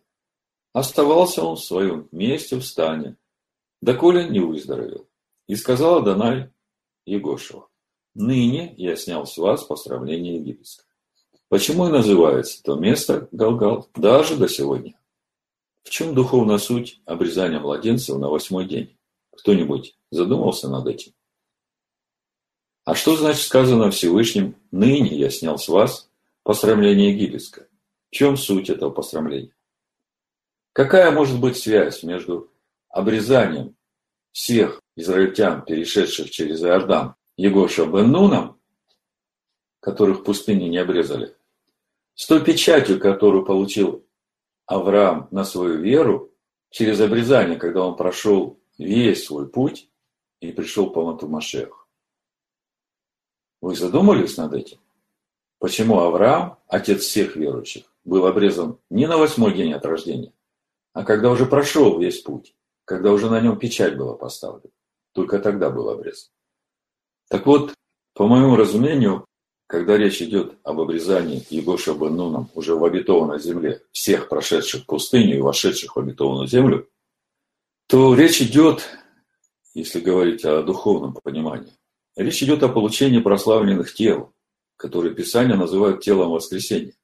оставался 0.74 1.44
он 1.44 1.56
в 1.58 1.64
своем 1.64 2.10
месте 2.12 2.56
в 2.56 2.64
стане, 2.64 3.16
доколе 3.80 4.28
не 4.28 4.40
выздоровел. 4.40 5.08
И 5.46 5.54
сказал 5.54 6.00
Адонай 6.00 6.50
Егошева, 7.06 7.70
«Ныне 8.16 8.74
я 8.76 8.96
снял 8.96 9.28
с 9.28 9.38
вас 9.38 9.64
посрамление 9.64 10.38
египетское». 10.38 10.88
Почему 11.48 11.88
и 11.88 11.92
называется 11.92 12.64
то 12.64 12.74
место 12.74 13.28
Галгал 13.32 13.88
даже 13.94 14.36
до 14.36 14.48
сегодня? 14.48 15.00
В 15.84 15.92
чем 15.92 16.16
духовная 16.16 16.58
суть 16.58 17.04
обрезания 17.06 17.60
младенцев 17.60 18.18
на 18.18 18.30
восьмой 18.30 18.66
день? 18.66 18.98
Кто-нибудь 19.38 19.98
задумался 20.12 20.70
над 20.70 20.88
этим? 20.88 21.14
А 22.86 22.96
что 22.96 23.16
значит 23.16 23.44
сказано 23.44 23.92
Всевышним 23.92 24.56
«Ныне 24.72 25.16
я 25.16 25.30
снял 25.30 25.58
с 25.58 25.68
вас 25.68 26.10
посрамление 26.44 27.14
египетское»? 27.14 27.68
В 28.10 28.16
чем 28.16 28.38
суть 28.38 28.70
этого 28.70 28.90
посрамления? 28.90 29.56
Какая 30.74 31.12
может 31.12 31.40
быть 31.40 31.58
связь 31.58 32.04
между 32.04 32.52
обрезанием 32.90 33.76
всех 34.32 34.82
израильтян, 34.96 35.64
перешедших 35.64 36.30
через 36.30 36.62
Иордан, 36.62 37.16
Егоша 37.38 37.86
бен 37.86 38.12
Нуном, 38.12 38.60
которых 39.80 40.20
в 40.20 40.24
пустыне 40.24 40.70
не 40.70 40.78
обрезали, 40.78 41.36
с 42.16 42.28
той 42.28 42.44
печатью, 42.44 43.00
которую 43.00 43.46
получил 43.46 44.06
Авраам 44.66 45.28
на 45.32 45.44
свою 45.44 45.80
веру 45.80 46.32
через 46.70 47.00
обрезание, 47.02 47.58
когда 47.58 47.86
он 47.86 47.96
прошел 47.96 48.60
весь 48.78 49.26
свой 49.26 49.48
путь 49.48 49.90
и 50.40 50.52
пришел 50.52 50.90
полноту 50.90 51.28
Машех. 51.28 51.88
Вы 53.62 53.76
задумались 53.76 54.38
над 54.38 54.54
этим? 54.54 54.80
Почему 55.60 56.00
Авраам, 56.00 56.60
отец 56.68 57.04
всех 57.04 57.36
верующих, 57.36 57.86
был 58.04 58.26
обрезан 58.26 58.78
не 58.90 59.08
на 59.08 59.18
восьмой 59.18 59.54
день 59.54 59.74
от 59.74 59.86
рождения, 59.86 60.34
а 60.92 61.04
когда 61.06 61.32
уже 61.32 61.46
прошел 61.46 62.00
весь 62.00 62.22
путь, 62.22 62.56
когда 62.86 63.12
уже 63.12 63.30
на 63.30 63.40
нем 63.40 63.58
печать 63.58 63.98
была 63.98 64.16
поставлена. 64.16 64.72
Только 65.14 65.40
тогда 65.40 65.70
был 65.70 65.90
обрезан. 65.90 66.30
Так 67.30 67.46
вот, 67.46 67.74
по 68.14 68.28
моему 68.28 68.56
разумению, 68.56 69.26
когда 69.68 69.98
речь 69.98 70.22
идет 70.22 70.58
об 70.64 70.80
обрезании 70.80 71.46
Егоша 71.50 71.94
бен 71.94 72.16
Нуном 72.16 72.50
уже 72.54 72.76
в 72.76 72.84
обетованной 72.84 73.40
земле 73.40 73.82
всех 73.92 74.30
прошедших 74.30 74.86
пустыню 74.86 75.38
и 75.38 75.42
вошедших 75.42 75.96
в 75.96 76.00
обетованную 76.00 76.48
землю, 76.48 76.88
то 77.94 78.16
речь 78.16 78.42
идет, 78.42 78.90
если 79.76 80.00
говорить 80.00 80.44
о 80.46 80.64
духовном 80.64 81.14
понимании, 81.14 81.78
речь 82.16 82.42
идет 82.42 82.64
о 82.64 82.68
получении 82.68 83.20
прославленных 83.20 83.94
тел, 83.94 84.34
которые 84.78 85.14
Писание 85.14 85.56
называют 85.56 86.02
телом 86.02 86.32
воскресения. 86.32 86.96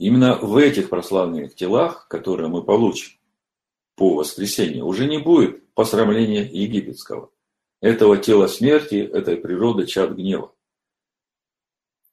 Именно 0.00 0.40
в 0.40 0.56
этих 0.56 0.88
прославленных 0.88 1.54
телах, 1.54 2.08
которые 2.08 2.48
мы 2.48 2.64
получим 2.64 3.16
по 3.94 4.16
воскресению, 4.16 4.86
уже 4.86 5.06
не 5.06 5.18
будет 5.18 5.72
посрамления 5.72 6.42
египетского. 6.42 7.30
Этого 7.80 8.16
тела 8.16 8.48
смерти, 8.48 8.96
этой 8.96 9.36
природы 9.36 9.86
чад 9.86 10.16
гнева, 10.16 10.52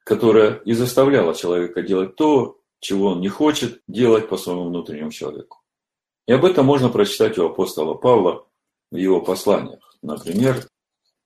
которая 0.04 0.58
и 0.58 0.74
заставляла 0.74 1.34
человека 1.34 1.82
делать 1.82 2.18
то, 2.18 2.62
чего 2.80 3.08
он 3.14 3.22
не 3.22 3.30
хочет 3.30 3.82
делать 3.88 4.30
по 4.30 4.38
своему 4.38 4.66
внутреннему 4.66 5.10
человеку. 5.10 5.65
И 6.28 6.32
об 6.32 6.46
этом 6.46 6.66
можно 6.66 6.90
прочитать 6.90 7.38
у 7.38 7.46
апостола 7.46 7.94
Павла 7.94 8.48
в 8.92 8.96
его 8.96 9.22
посланиях. 9.22 9.98
Например, 10.02 10.68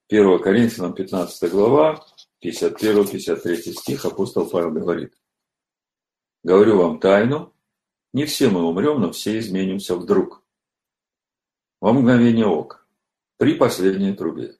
1 0.09 0.39
Коринфянам 0.39 0.93
15 0.93 1.51
глава, 1.51 2.05
51-53 2.43 3.55
стих 3.73 4.05
апостол 4.05 4.49
Павел 4.49 4.71
говорит– 4.71 5.13
Говорю 6.43 6.77
вам 6.77 6.99
тайну, 6.99 7.53
не 8.13 8.25
все 8.25 8.49
мы 8.49 8.63
умрем, 8.63 9.01
но 9.01 9.11
все 9.11 9.39
изменимся 9.39 9.95
вдруг. 9.95 10.41
Во 11.81 11.91
мгновение 11.91 12.45
ока, 12.45 12.81
при 13.37 13.55
последней 13.55 14.13
трубе. 14.13 14.55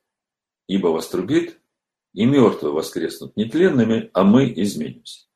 Ибо 0.67 0.87
вострубит, 0.87 1.59
и 2.13 2.25
мертвые 2.25 2.73
воскреснут 2.73 3.35
нетленными, 3.37 4.09
а 4.13 4.23
мы 4.23 4.51
изменимся. 4.55 5.27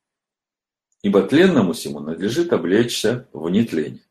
Ибо 1.02 1.22
тленному 1.22 1.72
всему 1.72 2.00
надлежит 2.00 2.52
облечься 2.52 3.28
в 3.32 3.48
нетление, 3.48 4.06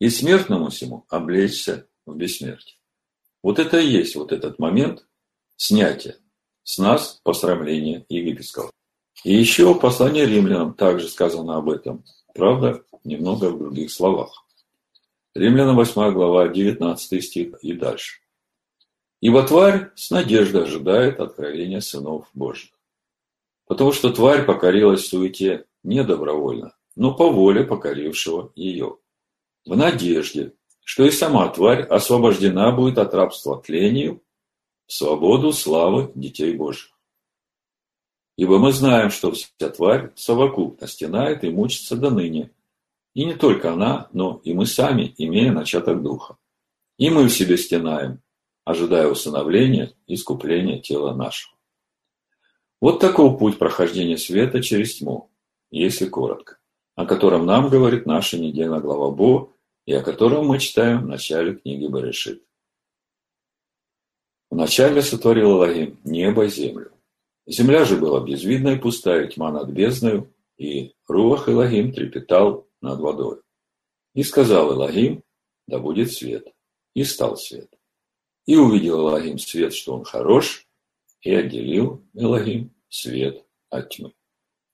и 0.00 0.08
смертному 0.08 0.70
всему 0.70 1.04
облечься 1.08 1.86
в 2.06 2.16
бессмертие. 2.16 2.76
Вот 3.42 3.58
это 3.58 3.78
и 3.78 3.86
есть 3.86 4.16
вот 4.16 4.32
этот 4.32 4.58
момент 4.58 5.06
снятия 5.56 6.16
с 6.64 6.78
нас 6.78 7.20
посрамления 7.22 8.04
египетского. 8.08 8.70
И 9.24 9.34
еще 9.34 9.72
в 9.72 9.78
послании 9.78 10.24
римлянам 10.24 10.74
также 10.74 11.08
сказано 11.08 11.56
об 11.56 11.68
этом. 11.68 12.04
Правда, 12.34 12.82
немного 13.04 13.50
в 13.50 13.58
других 13.58 13.92
словах. 13.92 14.46
Римлянам 15.34 15.76
8 15.76 16.12
глава, 16.12 16.48
19 16.48 17.24
стих 17.24 17.54
и 17.62 17.72
дальше. 17.74 18.20
Ибо 19.20 19.42
тварь 19.42 19.90
с 19.94 20.10
надеждой 20.10 20.64
ожидает 20.64 21.20
откровения 21.20 21.80
сынов 21.80 22.28
Божьих. 22.32 22.72
Потому 23.66 23.92
что 23.92 24.10
тварь 24.10 24.44
покорилась 24.44 25.06
суете 25.06 25.66
не 25.82 26.02
добровольно, 26.02 26.74
но 26.96 27.14
по 27.14 27.30
воле 27.30 27.64
покорившего 27.64 28.50
ее. 28.54 28.96
В 29.66 29.76
надежде, 29.76 30.54
что 30.84 31.04
и 31.04 31.10
сама 31.10 31.48
тварь 31.48 31.82
освобождена 31.82 32.72
будет 32.72 32.98
от 32.98 33.14
рабства 33.14 33.60
тлению 33.60 34.22
в 34.86 34.92
свободу 34.92 35.52
славы 35.52 36.10
детей 36.14 36.54
Божьих. 36.56 36.98
Ибо 38.36 38.58
мы 38.58 38.72
знаем, 38.72 39.10
что 39.10 39.32
вся 39.32 39.68
тварь 39.68 40.12
совокупно 40.16 40.86
стенает 40.86 41.44
и 41.44 41.50
мучится 41.50 41.96
до 41.96 42.10
ныне. 42.10 42.52
И 43.12 43.24
не 43.24 43.34
только 43.34 43.72
она, 43.72 44.08
но 44.12 44.40
и 44.44 44.54
мы 44.54 44.66
сами, 44.66 45.14
имея 45.18 45.52
начаток 45.52 46.02
духа. 46.02 46.38
И 46.96 47.10
мы 47.10 47.24
в 47.24 47.30
себе 47.30 47.58
стенаем, 47.58 48.22
ожидая 48.64 49.08
усыновления 49.08 49.92
и 50.06 50.14
искупления 50.14 50.80
тела 50.80 51.14
нашего. 51.14 51.54
Вот 52.80 52.98
такой 52.98 53.36
путь 53.36 53.58
прохождения 53.58 54.16
света 54.16 54.62
через 54.62 54.96
тьму, 54.96 55.30
если 55.70 56.06
коротко, 56.06 56.59
о 57.00 57.06
котором 57.06 57.46
нам 57.46 57.70
говорит 57.70 58.04
наша 58.04 58.38
недельная 58.38 58.80
глава 58.80 59.10
Бо 59.10 59.54
и 59.86 59.92
о 59.94 60.02
котором 60.02 60.46
мы 60.46 60.58
читаем 60.58 61.00
в 61.00 61.06
начале 61.06 61.54
книги 61.54 61.86
Барешит. 61.86 62.44
Вначале 64.50 65.00
сотворил 65.00 65.52
Аллахим 65.52 65.98
небо 66.04 66.44
и 66.44 66.50
землю. 66.50 66.92
Земля 67.46 67.86
же 67.86 67.96
была 67.96 68.20
безвидна 68.20 68.74
и 68.74 68.78
пустая, 68.78 69.28
тьма 69.28 69.50
над 69.50 69.70
бездною, 69.70 70.30
и 70.58 70.92
Руах 71.08 71.48
Илогим 71.48 71.94
трепетал 71.94 72.68
над 72.82 73.00
водой. 73.00 73.40
И 74.14 74.22
сказал 74.22 74.70
Элогим, 74.74 75.22
да 75.66 75.78
будет 75.78 76.12
свет. 76.12 76.52
И 76.92 77.04
стал 77.04 77.38
свет. 77.38 77.72
И 78.44 78.56
увидел 78.56 79.08
Элогим 79.08 79.38
свет, 79.38 79.72
что 79.72 79.94
он 79.94 80.04
хорош, 80.04 80.68
и 81.22 81.32
отделил 81.32 82.04
Элогим 82.12 82.74
свет 82.90 83.42
от 83.70 83.88
тьмы. 83.88 84.12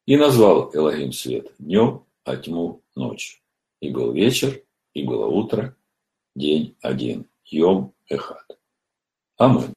И 0.07 0.17
назвал 0.17 0.73
Элогим 0.75 1.13
свет 1.13 1.53
днем, 1.61 2.03
а 2.27 2.37
тьму 2.37 2.83
ночью. 2.97 3.41
И 3.81 3.91
был 3.91 4.13
вечер, 4.13 4.63
и 4.95 5.05
было 5.05 5.27
утро, 5.27 5.77
день 6.35 6.77
один, 6.83 7.31
Йом 7.45 7.95
Эхад. 8.09 8.59
Амин. 9.37 9.73